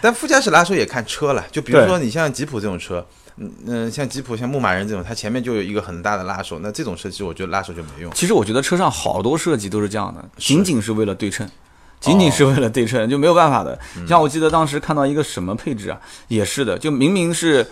[0.00, 3.04] 但副驾驶拉手也看车了，就比如说你像吉普这种车。
[3.36, 8.12] 嗯嗯，像吉普、像牧马人这种，它前面就有一个很大的拉手，那这种设计我觉得拉手就没用。
[8.12, 11.44] 其实我觉得车上好多设计都是这样的，仅仅是为了对称，
[11.98, 13.76] 仅仅是为了对称就没有办法的。
[14.06, 15.98] 像我记得当时看到一个什么配置啊，
[16.28, 17.68] 也是的，就明明是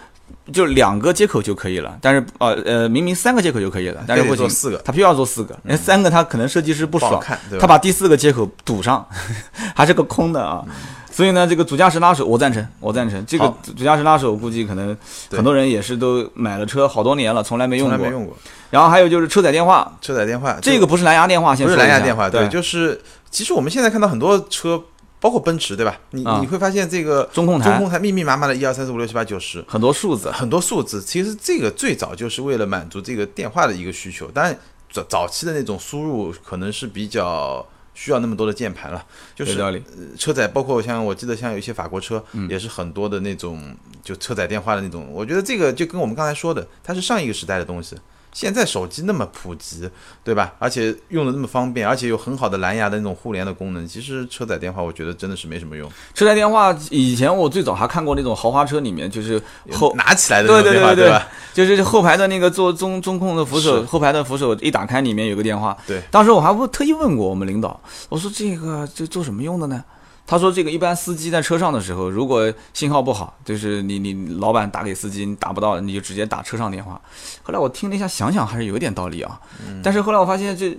[0.53, 7.23] 就两个接口就可以了，但是呃呃，明明三个接口就可以了，但是不行，四个，他偏要做四个，那三个他可能设计师不爽，
[7.61, 9.07] 他把第四个接口堵上，
[9.75, 10.65] 还是个空的啊。
[11.11, 13.23] 所以呢，这个主驾驶拉手我赞成，我赞成。
[13.27, 14.97] 这个主驾驶拉手估计可能
[15.31, 17.97] 很多人也是都买了车好多年了，从来没用过。
[17.99, 18.35] 从来没用过。
[18.71, 22.99] 然后还有就是车载电话，车载电话这个不是蓝牙电话，不是蓝牙电话，对，就是
[23.31, 24.83] 其实我们现在看到很多车，
[25.23, 25.99] 包括奔驰，对吧？
[26.11, 31.01] 你你会发现这个中控台，中控台密密麻麻的，一二三四五六七八九十，很多数字，很多数字。
[31.01, 34.59] 其实这个最早就是为了满足这个电话的一个需求，当然
[34.91, 37.65] 早早期的那种输入可能是比较。
[37.95, 39.05] 需要那么多的键盘了，
[39.35, 39.83] 就是
[40.19, 43.63] 车载，包括像我记得像有一些法国车，也是很多的那种
[44.03, 45.11] 就车载电话的那种。
[45.13, 47.95] 我觉得这个就跟我们刚才说的，它是上一个时代的东西。
[48.33, 49.89] 现在手机那么普及，
[50.25, 50.55] 对吧？
[50.59, 53.87] 而且用的那么方便，而且有很好的蓝牙的那种互联的功能。
[53.87, 55.91] 其实车载电话，我觉得真的是没什么用。
[56.15, 59.41] 车载电话以前我最早还看过那种豪华车里面，就是
[59.71, 61.29] 后拿起来的对对对对吧？
[61.53, 65.77] 就是后排的那个做中中控的扶手，后排的扶手一打开，里面有个电话。
[65.87, 69.85] 对，当时我还问特意问过我们领导，我说这个这做什么用的呢？
[70.25, 76.99] 他说：“这个一般司机在车上的时候，如果信号不好，就是你你老板打给司机，你打不到，你就直接打车上电话。
[77.43, 79.39] 后来我听了一下，想想还是有点道理啊。
[79.83, 80.79] 但是后来我发现，这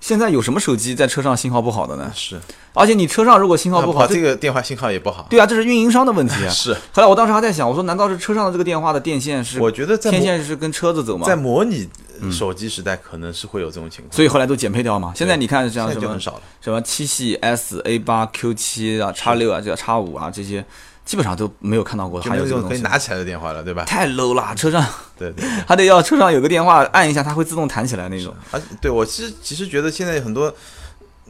[0.00, 2.10] 现在有什么手机在车上信号不好的呢？
[2.14, 2.40] 是，
[2.72, 5.26] 而且你车上如果信号不好，这个电话信号也不好。
[5.28, 6.48] 对啊，这是运营商的问题啊。
[6.50, 6.72] 是。
[6.92, 9.60] 后来我当时还在想，我说难道是车上的这个电话的电线是？
[9.60, 11.26] 我觉得天线是跟车子走吗？
[11.26, 11.88] 在模拟。
[12.30, 15.12] 手机时代可能是会有这种情况，所以后来都减配掉嘛。
[15.14, 20.64] 现在你看像什么很少了，什么七系 S、A 八、Q 七啊、叉六啊、这个叉五啊这些，
[21.04, 22.20] 基本上都没有看到过。
[22.20, 23.84] 还有这种可以拿起来的电话了，对吧？
[23.84, 24.84] 太 low 了，车上
[25.16, 28.34] 对对，还得要车上有个电话，按一下它会自动弹起来那种。
[28.50, 30.52] 啊，对我其实其实觉得现在很多，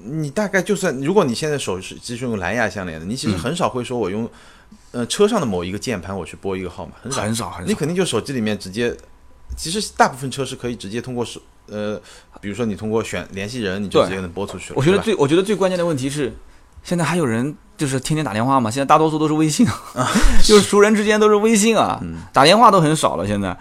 [0.02, 4.28] 你大概就算如果你现在手机是用蓝牙相连的，你其实很少会说我用
[4.92, 8.96] 呃车上的某一个键盘我去拨一个号码，很少很少，你肯定就手机里面直接。
[9.56, 12.00] 其实大部分车是可以直接通过手，呃，
[12.40, 14.74] 比如说你通过选联系人，你就直接能拨出去了。
[14.76, 16.32] 我觉得最我觉得最关键的问题是，
[16.82, 18.70] 现在还有人就是天天打电话嘛？
[18.70, 19.66] 现在大多数都是微信，
[20.42, 22.00] 就是熟人之间都是微信啊，
[22.32, 23.26] 打电话都很少了。
[23.26, 23.56] 现在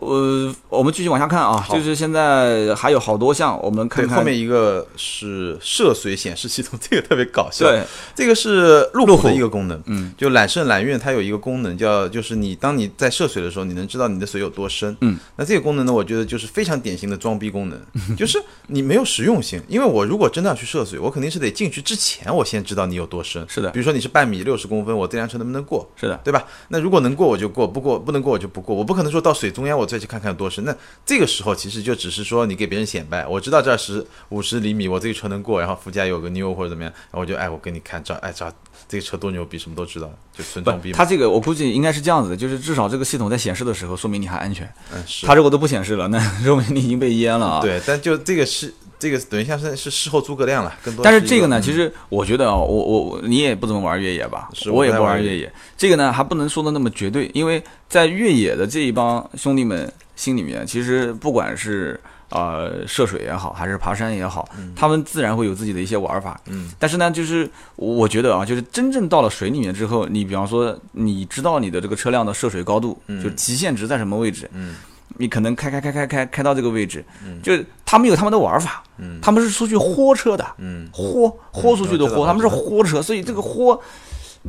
[0.00, 7.66] 呃，我们继续往下看啊，就是现在还有好多项，我们看看后面一个是涉水显示系统，这个特别搞笑。
[7.66, 7.82] 对，
[8.14, 9.80] 这个是路虎的一个功能。
[9.86, 14.96] 嗯，就揽胜揽运它有一个功能叫，就是你当你在涉水的时候，你能知道你的水有多深。
[15.02, 17.78] 嗯，那这个功能呢，我觉得就是非常典型的装逼功能，
[18.16, 19.62] 就是你没有实用性。
[19.68, 23.44] 因为我如果真的要去涉水，我肯定是得进去之前，我先知道你有多深。
[23.46, 25.86] 是的，比如说你是半米六十公分，我这辆车能不能过？
[25.96, 26.44] 是的，对吧？
[26.68, 28.74] 那如果能过我就过，不过不能过我就不过。
[28.74, 30.64] 我不可能说到水中央我再去看看有多深。
[30.64, 38.52] 那这个时候其实就只是说你给别人显摆，我知道这十五十厘米我这个车能过，然后副驾有个妞或者怎么样，然后我就哎我给你看这哎这
[38.88, 40.92] 这个车多牛逼，什么都知道，就纯装逼。
[40.92, 44.70] 它这个我估计应该是这样子的，就是至少这个系统在显示的时候，说明你还安全。
[44.92, 45.26] 嗯，是。
[45.26, 47.60] 它如果都不显示了，那 说明你已经被淹了啊。
[47.60, 51.04] 对，但就这个是这个等于像是是事后诸葛亮了，更多。
[51.04, 54.48] 但是这个呢，其实我觉得啊，我我你也不怎么玩越野吧？
[54.70, 55.52] 我也不玩越野。
[55.76, 61.98] 这个呢还不能说的那么绝对，因为在越野的这一帮兄弟们心里面，其实不管是。
[62.34, 66.40] 呃，涉水也好，还是爬山也好，他们自然会有自己的一些玩法。
[66.46, 74.76] 嗯，但是呢，就是我觉得啊，就是真正到了水里面之后，你比方说，你知道你的这个车辆的涉水高度，就极限值在什么位置，嗯，
[75.18, 77.04] 你可能开开开开开开到这个位置，
[77.42, 77.52] 就
[77.84, 83.80] 他们有他们的玩法，嗯，他们是出去豁车的，嗯，豁豁出去的豁，他们是豁车，所以这个豁。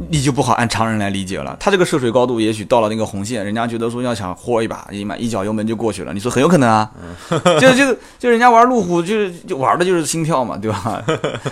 [0.09, 1.55] 你就不好按常人来理解了。
[1.59, 6.11] 他这个涉水高度也许到了那个红线，人家觉得说要想豁一把，一嘛一脚油门就过去了。
[6.11, 6.91] 你说很有可能啊，
[7.61, 10.99] 就就 就人家玩路虎，就是就玩的就是心跳嘛，对吧？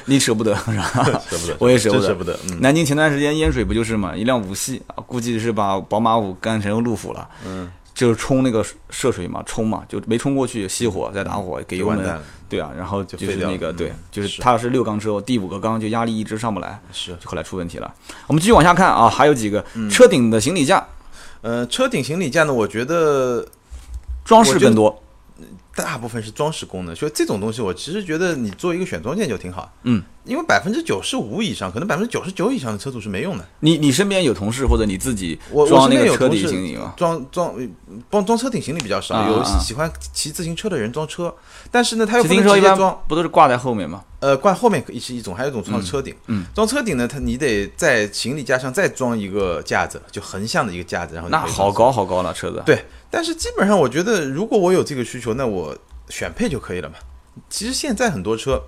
[0.05, 1.21] 你舍不得是吧？
[1.29, 2.07] 舍不得，我也舍不得。
[2.07, 2.35] 舍不得。
[2.61, 4.15] 南京前段时间淹水不就是嘛？
[4.15, 7.29] 一辆五系啊，估计是把宝马五干成路虎了。
[7.45, 7.71] 嗯。
[7.93, 14.41] 就是冲那个涉水嘛，冲嘛，就没冲过去，熄火再打火给油门，对啊，然后就是那个对，就是。
[14.41, 17.93] 它是六缸车，第五个缸就压力一直上不来，是，就后来出问题了。
[18.27, 20.85] 我们继续往下看啊，还有几个车顶的行李架，
[21.41, 23.45] 呃，车顶行李架呢，我觉得
[24.25, 25.01] 装饰更多。
[25.75, 29.71] 大部分是装饰功能，所以这种东西我其实觉得你做一个选装件就挺好。
[29.83, 33.47] 嗯，因为百分之九十五以上，可能百分之九十九以上的车主是没用的。
[33.61, 36.93] 你你身边有同事或者你自己装那个车顶行李吗？
[36.97, 37.55] 装装
[38.09, 41.33] 装装车顶行李比较少，有喜欢骑自行车的人装车，
[41.71, 44.03] 但是呢，他又不能直接装，不都是挂在后面吗？
[44.19, 46.13] 呃，挂后面是一种，还有一种装车顶。
[46.27, 52.61] 嗯，装车顶呢，它你得在行李架上再装一个架子，就横向的一个架子，然后那好高好高了车子。
[52.63, 55.60] 对，但是基本上我觉得，如果我有这个需求，那我。
[56.09, 56.95] 选配就可以了嘛。
[57.49, 58.61] 其实现在很多车，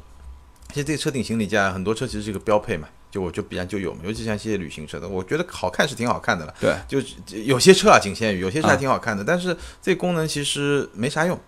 [0.70, 2.88] 其实这个车顶行李架，很多车其实是一个标配嘛。
[3.12, 6.54] 就我就必然就有嘛，尤其像一些旅行车的，我觉得好看是挺好看的了。
[6.60, 7.00] 对，就
[7.44, 11.40] 有些车啊，仅限于有些车还挺好看的，但是这功能其实没啥用。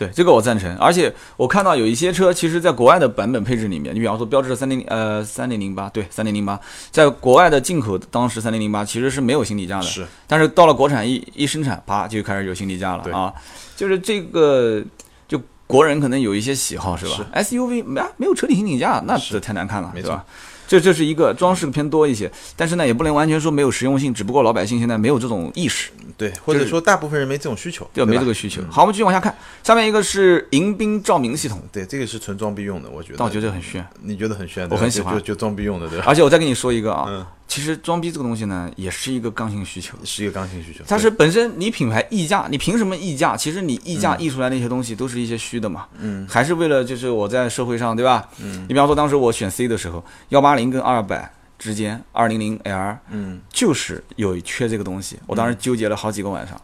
[0.00, 0.74] 对，这个我赞成。
[0.78, 6.58] 而且我看到有一些车，其实在国外的版本配置里面，你比方说标致三零呃三零零八，对三零零八，
[6.90, 10.06] 在国外的进口当时三零零八其实是没有行李架的，是。
[10.26, 13.30] 但是到了国产一一生产，啪就开始有行李架了啊，
[13.76, 14.82] 就是这个。
[15.28, 20.24] 就国人可能有一些喜好是吧？SUV 没没有车顶行李架，那这太难看了，对吧？
[20.70, 28.62] 这这是一个装饰偏多一些，但是呢，也不能完全说没有实用性，只不过老百姓现在没有这种意识，对，或者说大部分人没这种需求，对，没这个需求。
[28.70, 34.68] 好，我们继续往下看，下面一个是迎宾照明系统，对，这个是纯装逼用的，我觉得，但我觉得很炫，你觉得很炫？
[34.70, 36.04] 我很喜欢，就就装逼用的，对吧？
[36.06, 37.26] 而且我再跟你说一个啊。
[37.48, 40.84] 其实装逼这个东西呢，也是一个刚性需求，是一个刚性需求。
[40.86, 43.36] 它是本身你品牌溢价，你凭什么溢价？
[43.36, 45.86] 其实你溢价溢出来那些东西都是一些虚的嘛。
[45.98, 48.28] 嗯，还是为了就是我在社会上，对吧？
[48.38, 51.30] 嗯，你比方说当时我选 C 的时候，幺八零跟二百。
[51.60, 56.58] 之间，二零零 L，嗯，就是有缺这个东西，我当时纠结了好几个晚上，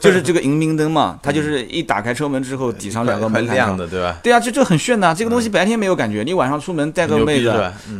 [0.00, 4.18] 就是这个迎宾灯嘛，它就是一打开车门之后，底上两个门亮的，对吧？
[4.20, 7.54] 对啊，这这很炫呐，这个东西白天没有感觉，你晚上出门带个妹子，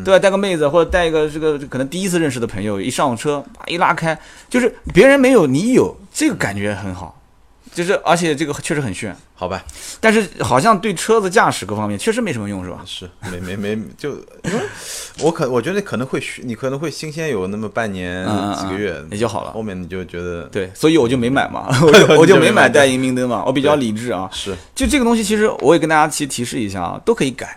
[0.05, 0.19] 对吧？
[0.19, 4.19] 带个妹子或者带一个这个可能第一次认识的朋友，一上车，一拉开，
[4.51, 7.22] 就是别人没有，你有，这个感觉很好。
[7.75, 9.65] 就是，而且这个确实很炫，好吧？
[10.01, 12.83] 但是好像对车子驾驶各方面确实没什么用，是吧？
[12.85, 14.61] 是，没 没没，就因为
[15.21, 18.27] 我可我觉得可能会你可能会新鲜有那么半年
[18.61, 24.29] 几个月也就好了，后面你就觉得对，所以我就没买嘛， 我就我就没买带迎宾灯嘛， 我比较理智啊。
[24.33, 27.57] 是，就这个东西，其实我也跟大家提提示一下啊，都可以改。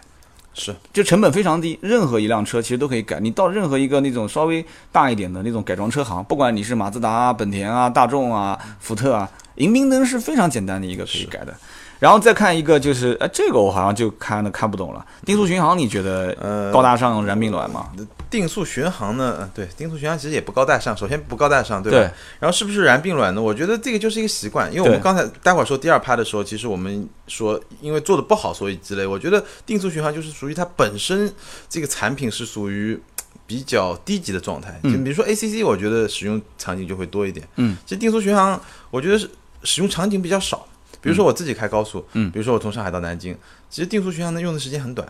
[0.53, 3.19] 是，就成本非常低，任何一辆车其实都可以改。
[3.19, 9.29] 你到任何一个那种稍微大一点的那种改装车行，不管你是马自达、本田啊、大众啊、福特啊。
[9.55, 11.55] 迎宾灯是非常简单的一个可以改的，
[11.99, 15.05] 然后再看一个就是，哎，这个我好像就看的看不懂了。
[15.25, 17.89] 定速巡航你觉得呃高大上燃并卵吗？
[18.29, 19.49] 定速巡航呢？
[19.53, 20.95] 对，定速巡航其实也不高大上。
[20.97, 21.97] 首先不高大上，对吧？
[21.97, 22.01] 对。
[22.39, 23.41] 然后是不是燃并卵呢？
[23.41, 29.07] 我觉得这个就是一个习惯，因为我们刚才待会儿说第二趴的时候，其实我们说因为做的不好所以积累。
[29.07, 31.31] 我觉得定速巡航就是属于它本身
[31.69, 32.99] 这个产品是属于。
[33.47, 37.47] 比较低级的状态，就比如说 A C C，我觉得使用场景就会多一点。
[37.57, 39.29] 嗯，其实定速巡航，我觉得是
[39.65, 40.65] 使用场景比较少。
[41.01, 43.37] 比如说我自己开高速，嗯，比如说我从上海到南京，
[43.69, 45.07] 其实定速巡航能用的时间很短，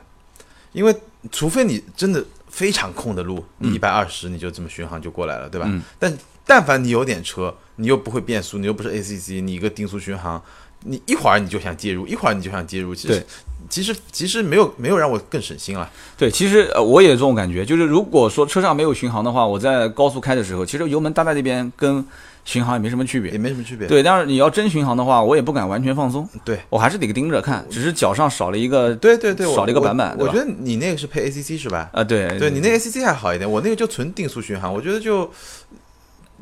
[0.73, 0.93] 因为
[1.31, 5.71] 除非你真的非常空的路，你一百二十你就这么巡航就过来了，对吧？
[5.97, 10.41] 但但凡你有点车，你又不会变速，你又不是 ACC，你一个定速巡航，
[10.81, 13.25] 你一会儿你就想介入，一会儿你就想介入，其实
[13.69, 15.89] 其实其实没有没有让我更省心了。
[16.17, 22.05] 对，其实呃我也这种感觉，就是如果说车上没有巡航的话，我在高速开的时候，其实油门搭在那边跟。
[22.45, 23.87] 巡航也没什么区别，也没什么区别。
[23.87, 26.29] 对，但是你要真巡航的话，我也不敢完全放松。
[26.45, 28.95] 对，我还是得盯着看，只是脚上少了一个。
[28.95, 30.15] 对对对，少了一个版本。
[30.19, 31.89] 我觉得你那个是配 ACC 是吧？
[31.91, 35.27] 啊，对，对你那 ACC 还好一点，我那个就纯定速巡航，我觉得就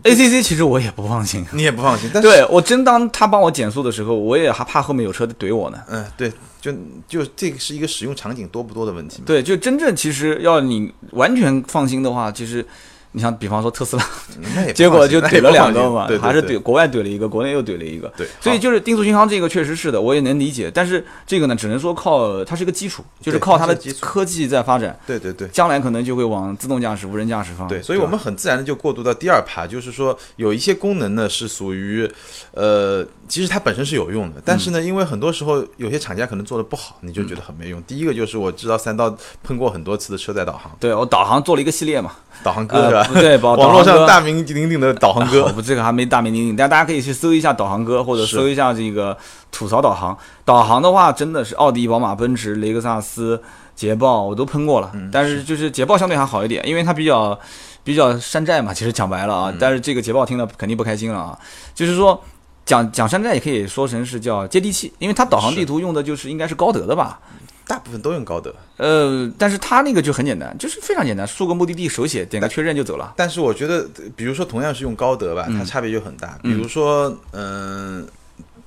[0.04, 2.10] ACC 其实我也不放心，你也不放心。
[2.22, 5.78] 对我真当他帮我减速的时候，我也还怕后面有车怼我呢。
[5.88, 6.74] 嗯，对，就
[7.08, 9.24] 就这个是一个使用场景多不多的问题。
[9.26, 12.66] 对，就真正其实要你完全放心的话，其实。
[13.14, 14.04] 你像比方说特斯拉，
[14.74, 18.12] 结果就怼了两个嘛，还是怼国外怼了一个，国内又怼了一个。
[18.18, 20.70] 对，所以就是定速巡航这个确实是的，我也能理解。
[20.74, 25.00] 但是这个呢，只能说靠它是一个基础，就是靠它的科技在发展。
[25.06, 27.68] 对对对，将来可能就会往自动驾驶、无人驾驶方。
[27.68, 32.10] 对，所以我们很自然的就过渡到第二趴，就是说有一些功能呢是属于，
[32.54, 37.80] 呃，其实它本身是有用的，但是呢，因为很多时候有些厂家可能做的不好，你就觉得很没用。
[37.84, 42.14] 第一个就是我知道三刀碰过很多次的车载导航，对我导航做了一个系列嘛。
[42.44, 43.03] 导航哥是吧？
[43.14, 45.44] 对，网络上大名鼎鼎的导航哥。
[45.46, 49.18] 我们，这个还没大名鼎鼎，但大家可以去搜一下导航哥，或者搜一下这个
[49.52, 50.18] 吐槽导航。
[50.46, 53.42] 导航的话，真的是奥迪、宝马、奔驰、雷克萨斯、
[53.76, 54.92] 捷豹，我都喷过了。
[55.12, 57.40] 但是就是捷豹相对还好一点，因为它比较
[57.84, 58.74] 比较山寨嘛。
[58.74, 61.38] 其实讲白了啊，但是这个捷豹听了肯定不开心了啊。
[61.74, 62.22] 就是说
[62.66, 67.20] 讲讲山寨，也可以说成是叫接地气，因为它导航地图用的就是应该是高德的吧。
[67.68, 73.14] 大部分都用高德，呃，但是他那个就很简单，就是非常简单，输个目的地手写，点个确认就走了。
[73.16, 76.38] 但是我觉得，比如说同样是用高德吧，它差别就很大。
[76.44, 78.08] 比如说，嗯。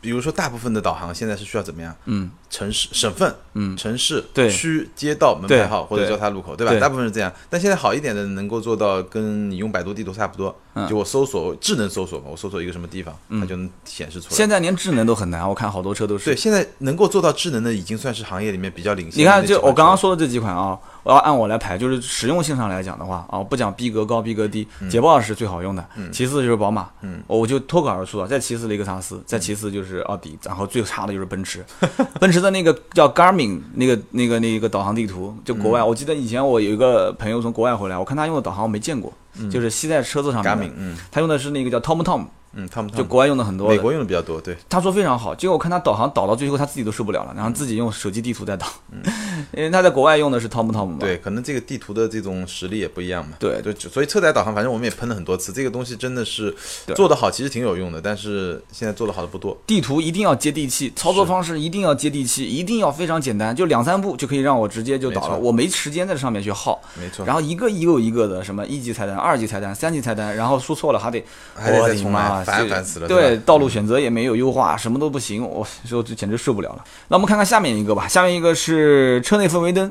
[0.06, 1.92] 比如说，大部分的导航现在是需要怎么样？
[2.04, 6.72] 嗯，城市、省份、嗯，城市、区、街道、门牌号或者交叉路口，对吧？
[6.78, 7.32] 大部分是这样。
[7.50, 10.56] 但现在好一点的，能够做到跟你用百度地图差不多。
[10.88, 14.36] 就我搜索智能搜索嘛，我搜索一个什么地方，它就能显示出来。
[14.36, 16.26] 现在连智能都很难，我看好多车都是。
[16.26, 19.20] 对，现在能够做到智能的，已经算是行业里面比较领先。
[19.20, 20.78] 你看，就我刚刚说的这几款啊。
[21.06, 26.88] 我要按我来排，就是实用性上来讲的话啊，不讲逼格高逼格低，捷豹是最好用的，其次就是宝马，
[27.28, 31.64] 我就脱口而出了，再其次雷克萨斯，再其次就是奥迪，然后最差的就是奔驰。
[32.18, 39.12] 奔驰的那个叫 Garmin 那个那个那个导航地图，就国外，我记得以前我有一个朋友从国外回来，我看他用的导航我没见过，
[39.48, 40.74] 就是吸在车子上面的，
[41.12, 42.24] 他用的是那个叫 TomTom。
[42.56, 44.40] 嗯，他们就国外用的很多，美国用的比较多。
[44.40, 48.66] 对，他说非常好，结果我看他导航导到最后，他自己都受不了了，然后自己用手机地图在导。
[48.90, 49.02] 嗯，
[49.52, 50.96] 因为他在国外用的是 TomTom 嘛。
[50.98, 53.36] 对，可能这个地图的这种实力也不一样嘛。
[53.38, 56.54] 对就，所以车载导航，反正我们也喷了很多次，这个东西真的是
[56.94, 59.56] 做得好，其实挺有用的，但是现在做得好的不多。
[59.66, 66.80] 地图一定要接地气，操作方式一定要接地气，一定要非常简单，就两三步就可以让我直接就导了，我没时间在上面去耗。
[66.98, 67.26] 没错。
[67.26, 71.22] 然后一个一个一个的什么一级菜单、二级菜单、三级菜单，然后输错了还得
[71.54, 73.08] 还得再重来，烦烦死了。
[73.08, 73.36] 对。
[73.38, 76.84] 道路选择也没有优化，什么都不行，我说这简直受不了了。
[77.08, 79.90] 那我们看看下面一个吧，下面一个是车内氛围灯，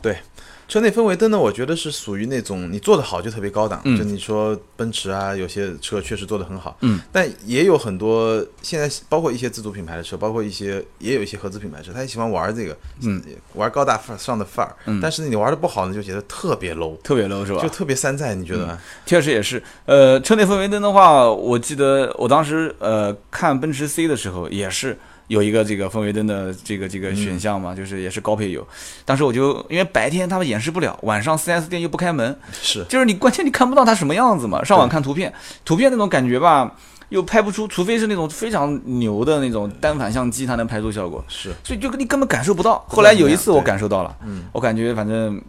[0.00, 0.16] 对。
[0.68, 13.22] 车内氛围灯呢，我觉得是属于那种你做的好就特别高档，就你说奔驰啊，有些车确实做的很好，嗯，但也有很多现在包括一些自主品牌的车，包括一些也有一些合资品牌车，他也喜欢玩这个，嗯，
[13.54, 17.62] 玩高大上的范儿，嗯，但是你玩的不好呢，就觉得特别 low，特别 low 是吧？
[17.62, 18.78] 就特别山寨，你觉得吗？
[19.06, 24.98] 确实也是，呃，车内氛围灯的话，我记得我当时呃看奔驰 C 的时候也是。
[25.28, 28.66] 有一个这个氛围灯的这个这个选项嘛，就是也是高配有。
[29.04, 34.62] 当时我就因为白天他们演示不了，晚上 4S 店又不开门，是，就是你关键你看不到它什么样子嘛。
[34.64, 35.32] 上网看图片，
[35.64, 36.74] 图片那种感觉吧，
[37.08, 41.24] 又拍不出，除非是那种非常牛的那种单反相机，它能拍出效果。
[41.28, 42.84] 是，所以就你根本感受不到。
[42.88, 45.42] 后来有一次我感受到了，嗯，我感觉反正。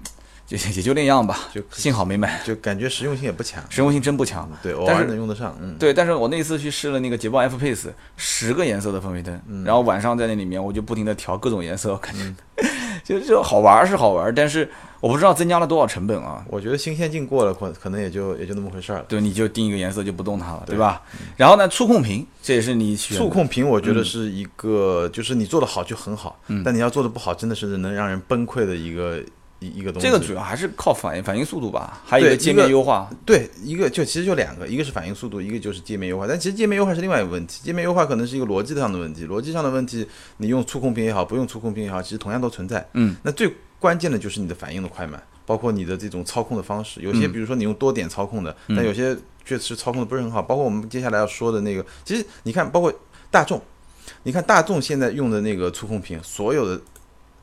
[0.47, 4.49] 就也就那样吧，就幸好没买，就感觉实用性也不强，实用性真不强。
[4.63, 5.53] 对，偶尔能用得上。
[5.61, 12.33] 嗯，对，但是我那次去试了那个捷豹 F Pace，十个颜色的氛围灯，然后晚上在那里面，我就不停的调各种颜色，感觉
[13.03, 14.69] 就就好玩是好玩，但是
[15.01, 16.45] 我不知道增加了多少成本啊。
[16.47, 19.05] 我觉得新鲜劲过了，可可能也就也就那么回事儿了。
[19.09, 21.01] 对，你就定一个颜色就不动它了，对吧？
[21.35, 29.21] 然后呢，触控屏，这也是你触控屏，我觉得是一个，就是你做的好就很好，但你要做的不好，真的是能让人崩溃的一个。
[29.59, 33.09] 一一个东西，这个主要还是靠反应反应速度吧，还有一个界面优化。
[33.25, 36.27] 对，一个就其实就两个，一个是反应速度，一个就是界面优化。
[36.27, 42.87] 但其实界面优化是另外一个问题，界面优化可能是一个逻辑上的问题，逻辑上的问题，你用触控屏也好，不用触控屏也好，其实同样都存在。
[42.93, 47.01] 嗯，那最关键的就是你的反应的快慢，包括你的这种操控的方式。
[47.01, 50.41] 有些比如说你用多点操控的，但有些确实操控的不是很好。
[50.41, 52.93] 包括我们接下来要说的那个，其实你看，包括
[53.31, 53.61] 大众，
[54.23, 56.79] 你看大众现在用的那个触控屏，所有的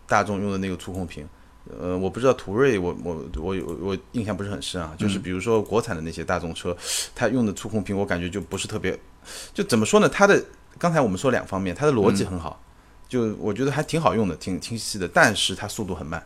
[0.06, 1.26] 大众用的那个触控屏，
[1.70, 4.94] 呃，我不知道途锐，我我我我我印象不是很深啊。
[4.98, 6.76] 就是比如说国产的那些大众车，
[7.14, 8.98] 它用的触控屏，我感觉就不是特别，
[9.52, 10.08] 就怎么说呢？
[10.08, 10.44] 它的
[10.78, 12.60] 刚才我们说两方面，它的逻辑很好，
[13.08, 16.24] 就我觉得还挺好用的，挺清晰的，但是它速度很慢，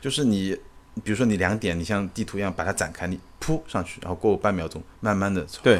[0.00, 0.58] 就是你。
[1.04, 5.46] 比如说你两点，你像地图一样把它展开，你扑上去，然后过半秒钟，慢慢的。
[5.62, 5.78] 对，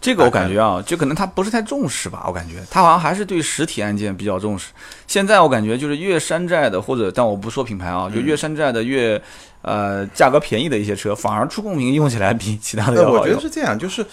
[0.00, 2.62] 这个我感觉啊，就可能他不是太重视吧，我感觉。
[2.70, 4.72] 他好像还是对实体按键比较重视。
[5.06, 9.20] 现在我感觉就是越山寨的，或者但我不说品牌啊，就越山寨的越
[9.62, 14.04] 呃价格便宜的一些车，反而触控屏用起来比其他的要好我觉得是这样，就是。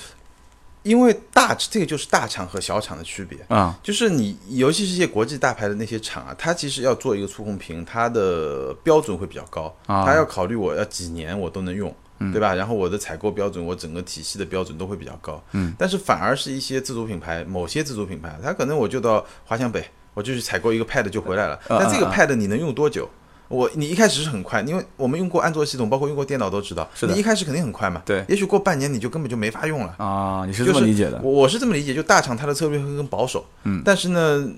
[0.84, 3.40] 因为大这个就是大厂和小厂的区别。
[3.48, 11.92] 啊，就是你尤其是一些国际大牌的那些厂啊，它其实要做一个触控屏，它的标准会比较高，它要考虑我要几年我都能用，
[12.32, 12.56] 对吧？
[12.56, 15.44] 然后我的采购标准，我整个体系的标准都会比较高。
[15.52, 23.10] 嗯，但是反而是一些自主品牌，某些自主品牌，它可能我就到华强北，我就去采购一个 Pad 就回来了，但这个 Pad 你能用多久？
[23.48, 27.14] 我你一开始是很快，因为我们用过安卓系统，包括用过电脑都知道，是的。
[27.14, 28.26] 你一开始肯定很快嘛，对。
[28.28, 30.44] 也许过半年你就根本就没法用了啊！
[30.48, 31.22] 你是这么理解的？
[31.22, 33.84] 我我是这么理解，就大厂它的策略会更保守，嗯。
[33.86, 34.50] 但是呢，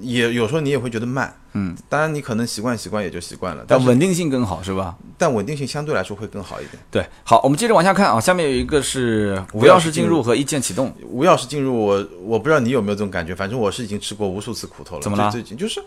[0.00, 1.76] 也有时候你也会觉得慢，嗯。
[1.88, 4.96] 当然你可能习惯习惯也就习惯了，但稳定性更好是吧？
[5.16, 6.82] 但稳定性相对来说会更好一点。
[6.90, 10.94] 对，好，我们接着往下看啊，下面有一个是无钥匙进入和一键启动。
[11.08, 15.02] 无钥匙进入，我我不知道你有没有这种感觉，反正我是已经吃过无数次苦头了。
[15.02, 15.30] 怎么了？
[15.30, 15.82] 最近就是。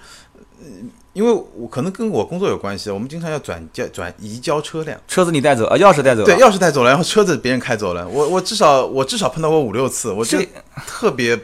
[1.13, 10.47] 因为我可能跟我工作有关系，我们经常要转交转移交车辆，车子你带走啊，钥匙带走，对，钥匙带走了，然后车子别人开走了，我我至少我至少碰到过五六次，我这
[10.85, 11.37] 特别。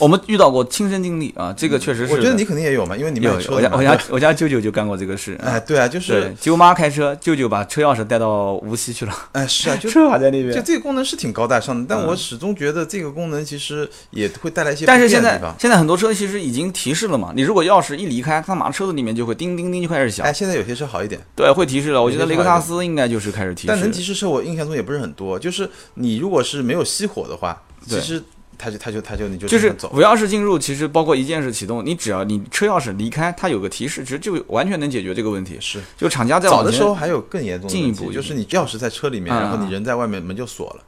[0.00, 2.12] 我们遇到过亲身经历啊，这个确实是。
[2.12, 3.54] 我觉得你肯定也有嘛，因为你卖车。
[3.54, 5.38] 我家我家我家舅舅就干过这个事。
[5.42, 9.14] 哎，对啊，就是舅妈开车，舅舅把车钥匙带到无锡去了。
[9.32, 10.52] 哎，是啊， 就车还在那边。
[10.52, 14.86] 就这个功能是挺高大上的，但我始终觉得这个功能其实也会带来一些。
[14.86, 20.24] 但是现在现在很多车其实已经提示了嘛，你如果钥匙一离开，它马上车子里面就会叮叮叮就开始响。
[20.24, 21.20] 哎，现在有些车好一点。
[21.36, 22.02] 对，会提示了。
[22.02, 23.66] 我觉得雷克萨斯应该就是开始提示。
[23.68, 28.22] 但能提示车我印象中也不是很多，就是你如果是没有熄火的话，其实。
[28.60, 35.56] 他就他就他就你就就是无钥匙进入，其实包括一键式启动，你只要你车钥匙离开，它有个提示，其实就完全能解决这个问题。
[35.58, 40.82] 是，就厂家在早的时候还有更严重进一步，就是你钥匙在车里面，然后你人在外面，门就锁了。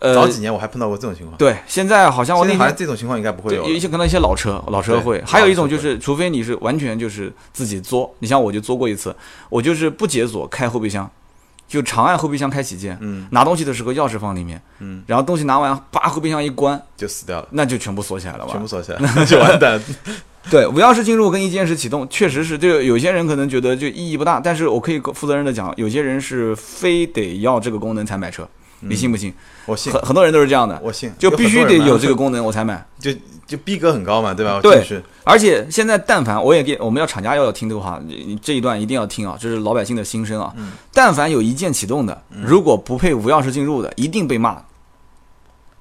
[0.00, 1.38] 呃，早几年我还碰到过这种情况。
[1.38, 3.66] 对，现在好像我那好像这种情况应该不会有。
[3.66, 5.22] 有一些可能一些老车，老车会。
[5.24, 9.14] 还有一种就是，除非你是完全就是自己作，你像我就作过一次，
[9.48, 11.10] 我就是不解锁开后备箱。
[11.68, 18.52] 就长按后备箱开启键，嗯，拿东西的时候钥匙放里面，嗯，然后东西拿完，叭后备箱一关就死掉了，那就全部锁起来了吧？
[18.52, 19.80] 全部锁起来， 那就完蛋。
[20.48, 22.80] 对，无钥匙进入跟一键式启动，确实是这个。
[22.80, 28.48] 有些人可能觉得就意义不大，但是我可以负责任的讲，有些人是非得要这个功能才买车，
[28.80, 29.32] 你信不信？
[29.66, 33.10] 我信，很很多人都是这样的，我信，就必须得有这个功能我才买， 就。
[33.46, 34.58] 就逼格很高嘛，对吧？
[34.60, 34.84] 对，
[35.22, 40.52] 而且现在但凡我也给我们要厂家要要听这个话，你这一段一定要听啊，这是老百姓的心声啊。
[40.92, 44.60] 但凡有一键启动的，如果不配无钥匙进入的，一定被骂。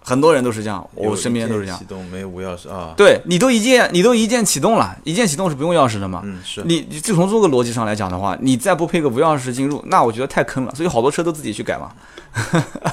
[0.07, 1.79] 很多人都是这样，我身边都是这样。
[1.79, 2.93] 启动没无钥匙啊？
[2.95, 6.21] 对你都一键，你都一键启动了，一键启动是不用钥匙的嘛？
[6.23, 10.75] 嗯，是你就从这个逻辑上来讲的话，你再不配个无钥匙进入，那我觉得太坑了。
[10.75, 11.91] 所以好多车都自己去改嘛。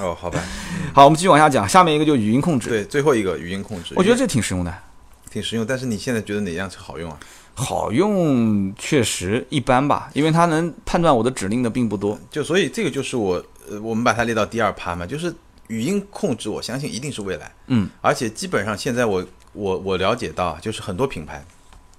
[0.01, 0.43] 哦，好吧。
[0.95, 2.71] 好，我们继续往下讲，下面一个就语音控制。
[2.71, 4.75] 对，最后一个语音控制，我觉得这挺实用的，
[5.31, 5.67] 挺实用。
[5.67, 7.19] 但是你现在觉得哪辆车好用啊？
[7.53, 12.19] 好用确实一般吧，因为它能判断我的指令的并不多。
[12.31, 13.35] 就所以这个就是我，
[13.71, 15.31] 呃，我们把它列到第二趴嘛，就是。
[15.73, 17.51] 语音控制，我相信一定是未来。
[17.69, 21.43] 嗯，而且基本上现在我我我了解到，就是很多品牌、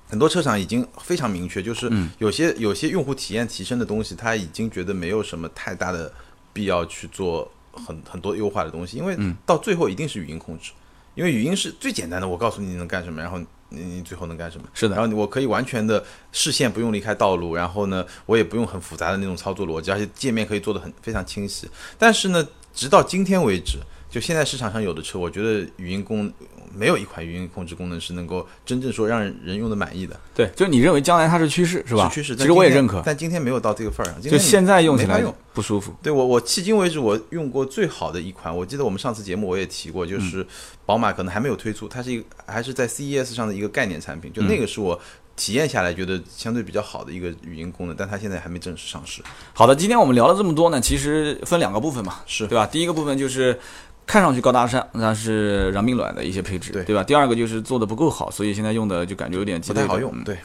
[0.07, 6.13] 很多车厂已经非常明确，就是有些有些用户体验提升的东西，他已经觉得没有什么太大的
[6.53, 10.71] 必要去做很很多优化的东西，因为到最后一定是语音控制，
[11.15, 14.65] 因为语音是最简单的，我告诉你能干什么，然后你你最后能干什么。
[14.76, 21.67] 是的，然后我可以完全的视线不用离开道路，然后呢，我也不用很复杂的那种操作逻辑，而且界面可以做的很非常清晰。
[21.97, 22.47] 但是呢。
[22.74, 23.78] 直到今天为止，
[24.09, 26.32] 就现在市场上有的车，我觉得语音功
[26.76, 30.19] 没有一款语音控制功能是能够真正说让人用的满意的。
[30.34, 32.09] 对，就你认为将来它是趋势是吧？
[32.09, 32.36] 是趋势。
[32.36, 34.19] 其实我也认可，但今天没有到这个份儿上。
[34.19, 35.93] 就现在用起来用不舒服。
[36.01, 40.45] 对我，我迄今为止我用过最好的一款，我记得我们上次节目我也提过，就是
[40.86, 44.99] 宝马可能还没有推出，它是一个还是在 CES 上的一个概念产品，就那个是我。
[45.36, 49.22] 体验下来觉得相对比较好的一个语音功能，但它现在还没正式上市。
[49.54, 52.66] 好的，今天我们聊了这么多呢，其实分两个部分嘛，是对吧？
[52.68, 53.60] 第一个部分就是
[54.06, 57.04] 看上去高大上，但是软并卵的一些配置，对对吧？
[57.04, 60.24] 第二个就是做的不够好，所以现在用的就感觉有点不太好用。
[60.24, 60.38] 对。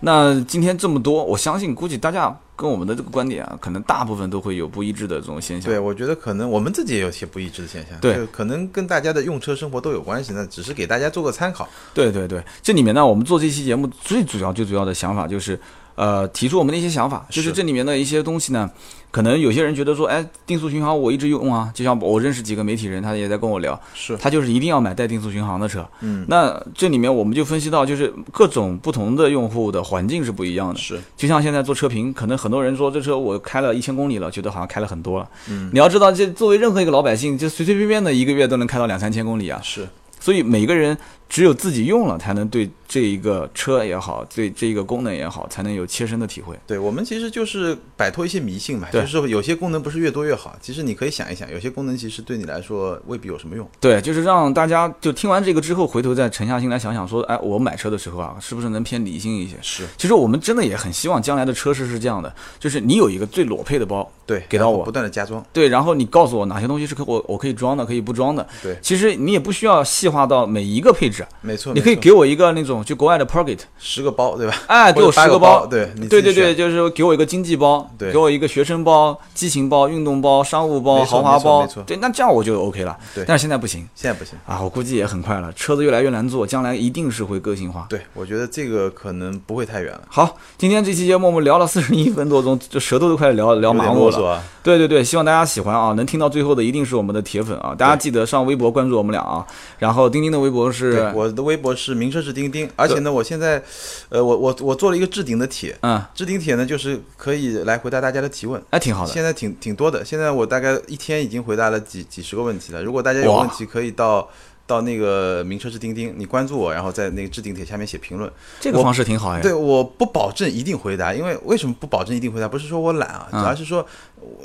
[0.00, 5.70] 那今天这么多，我相信估计大家跟我们的这个观点啊，可能大部分都会有不一致的这种现象。
[5.70, 7.98] 对，我觉得可能我们自己也有些不一致的现象。
[8.00, 11.68] 对，可能跟大家的用车生活都有关系，那只是给大家做个参考。
[11.92, 15.58] 对对对，这里面呢，我们做这期节目最主要最主要的想法就是。
[15.98, 18.70] 呃，提出我们的一些想法，就是这里面的一些东西呢，
[19.10, 25.86] 可能有些人觉得说，哎，定速巡航我一直用啊，就像我认识几个媒体人，他也在跟我聊，是他就是一定要买带定速巡航的车。
[26.00, 30.78] 嗯，那这里面我们就分析到，就是各种不同的用户的环境是不一样的。
[30.78, 35.28] 是，就像现在做车评，可能很多人说这车我开了一千公里了，觉得好像开了很多了。
[35.48, 39.60] 嗯，你要知道，这作为任何一个老百姓，就随随便便的一个月都能开到两三千公里啊。
[39.62, 39.88] 是，
[40.20, 40.96] 所以每个人。
[41.30, 46.58] 只有自己用了，才能对这一个车也好，对这一个功能也好，才能有切身的体会。
[46.66, 50.56] 对我们其实就是摆脱一些迷信嘛，就是有些功能不是越多越好。
[50.62, 53.68] 其实你可以想一想，有些功能其实对你来说未必有什么用。
[53.78, 59.56] 对，就是让大家就听完这个之后，回头再沉下心来想想，说，哎，我买车的时候啊，是不是能偏理性一些？
[59.60, 59.86] 是。
[59.98, 65.44] 其实我们真的也很希望将来的车市是这样的，就是你有一个最裸配的包，对，给到我，不断的加装。
[65.52, 68.48] 对，然后你告诉我哪些东西是可我我可以装的，可以不装的。
[68.62, 68.78] 对。
[68.80, 71.22] 其实你也不需要细化到每一个配置。
[71.42, 71.74] 没错。
[71.74, 71.98] 你可以。
[71.98, 74.54] 给我一个那种就国外的 Pocket 十个包对吧？
[74.66, 82.96] 哎，给我十个包，对，对对对，就是给我一个经济包，对，给我一个学生包、激情包、运动包、商务包、豪华包，对，那这样我就 OK 了。
[83.14, 84.60] 对，但是现在不行，现在不行啊！
[84.62, 87.86] 我估计也很快了，车子越来越难做，将来一定是会个性化。
[87.88, 90.02] 对，我觉得这个可能不会太远了。
[90.08, 94.42] 好，今天这期节目我们聊了四十一分多钟，这舌头都快聊聊麻木了。
[94.62, 95.92] 对对对，希望大家喜欢啊！
[95.92, 97.74] 能听到最后的一定是我们的铁粉啊！
[97.74, 99.46] 大家记得上微博关注我们俩啊！
[99.78, 102.67] 然后钉钉的微博是，我的微博是名车是钉钉。
[102.76, 103.62] 而且呢，我现在，
[104.08, 109.12] 呃，我我我做了一个置顶的帖，嗯，置顶帖呢，就是可以来回答大家的提问，哎，挺好的。
[109.12, 112.82] 现在挺挺多的，现在我大概一天已经回答了几几十个问题了。
[112.82, 114.28] 如果大家有问题，可以到
[114.66, 119.40] 到那个名车是钉钉，你关注我，然后在那个置顶帖下面写评论，这个方式挺好呀。
[119.40, 122.46] 对，我不保证一定回答，因为为什么不保证一定回答？
[122.46, 123.86] 不是说我懒啊，主要是说，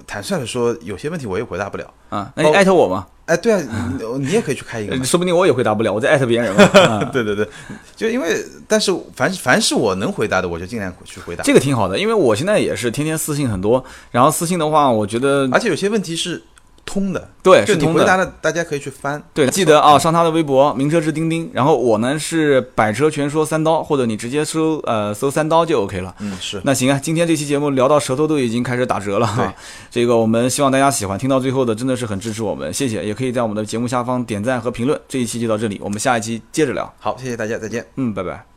[0.08, 1.94] 坦率的说，有些问题我也回答不了。
[2.10, 3.08] 啊，那你艾特我吗？
[3.26, 3.62] 哎，对啊，
[3.98, 7.04] 你你也可以去开一个，说不定我也回答不了，我在艾特别人 嘛。
[7.06, 7.48] 对对对，
[7.96, 11.44] 就因为，但是凡凡是我能回答的，我就尽量去回答。
[11.44, 16.42] 这个挺好的，因为我现在也是天天私信很多，然后私信的话，我觉得，而且有些问题是。
[16.86, 18.06] 通的，对，是通的。
[18.42, 19.22] 大家可以去翻。
[19.34, 26.14] 对，记得啊，上他的微博“名车之钉钉”，然后我呢是“百车全说三刀”，或者你直接搜呃搜“三刀”就 OK 了。
[26.20, 26.62] 嗯，是。
[26.66, 29.54] 那行啊，今天这期节目聊到舌头都已经开始打折了哈。
[29.90, 33.04] 这个我们希望大家喜欢，听到最后的真的是很支持我们，谢谢。
[33.04, 35.00] 也可以在我们的节目下方点赞和评论。
[35.08, 36.94] 这一期就到这里，我们下一期接着聊。
[37.00, 37.86] 好，谢谢大家，再见。
[37.96, 38.53] 嗯，拜拜。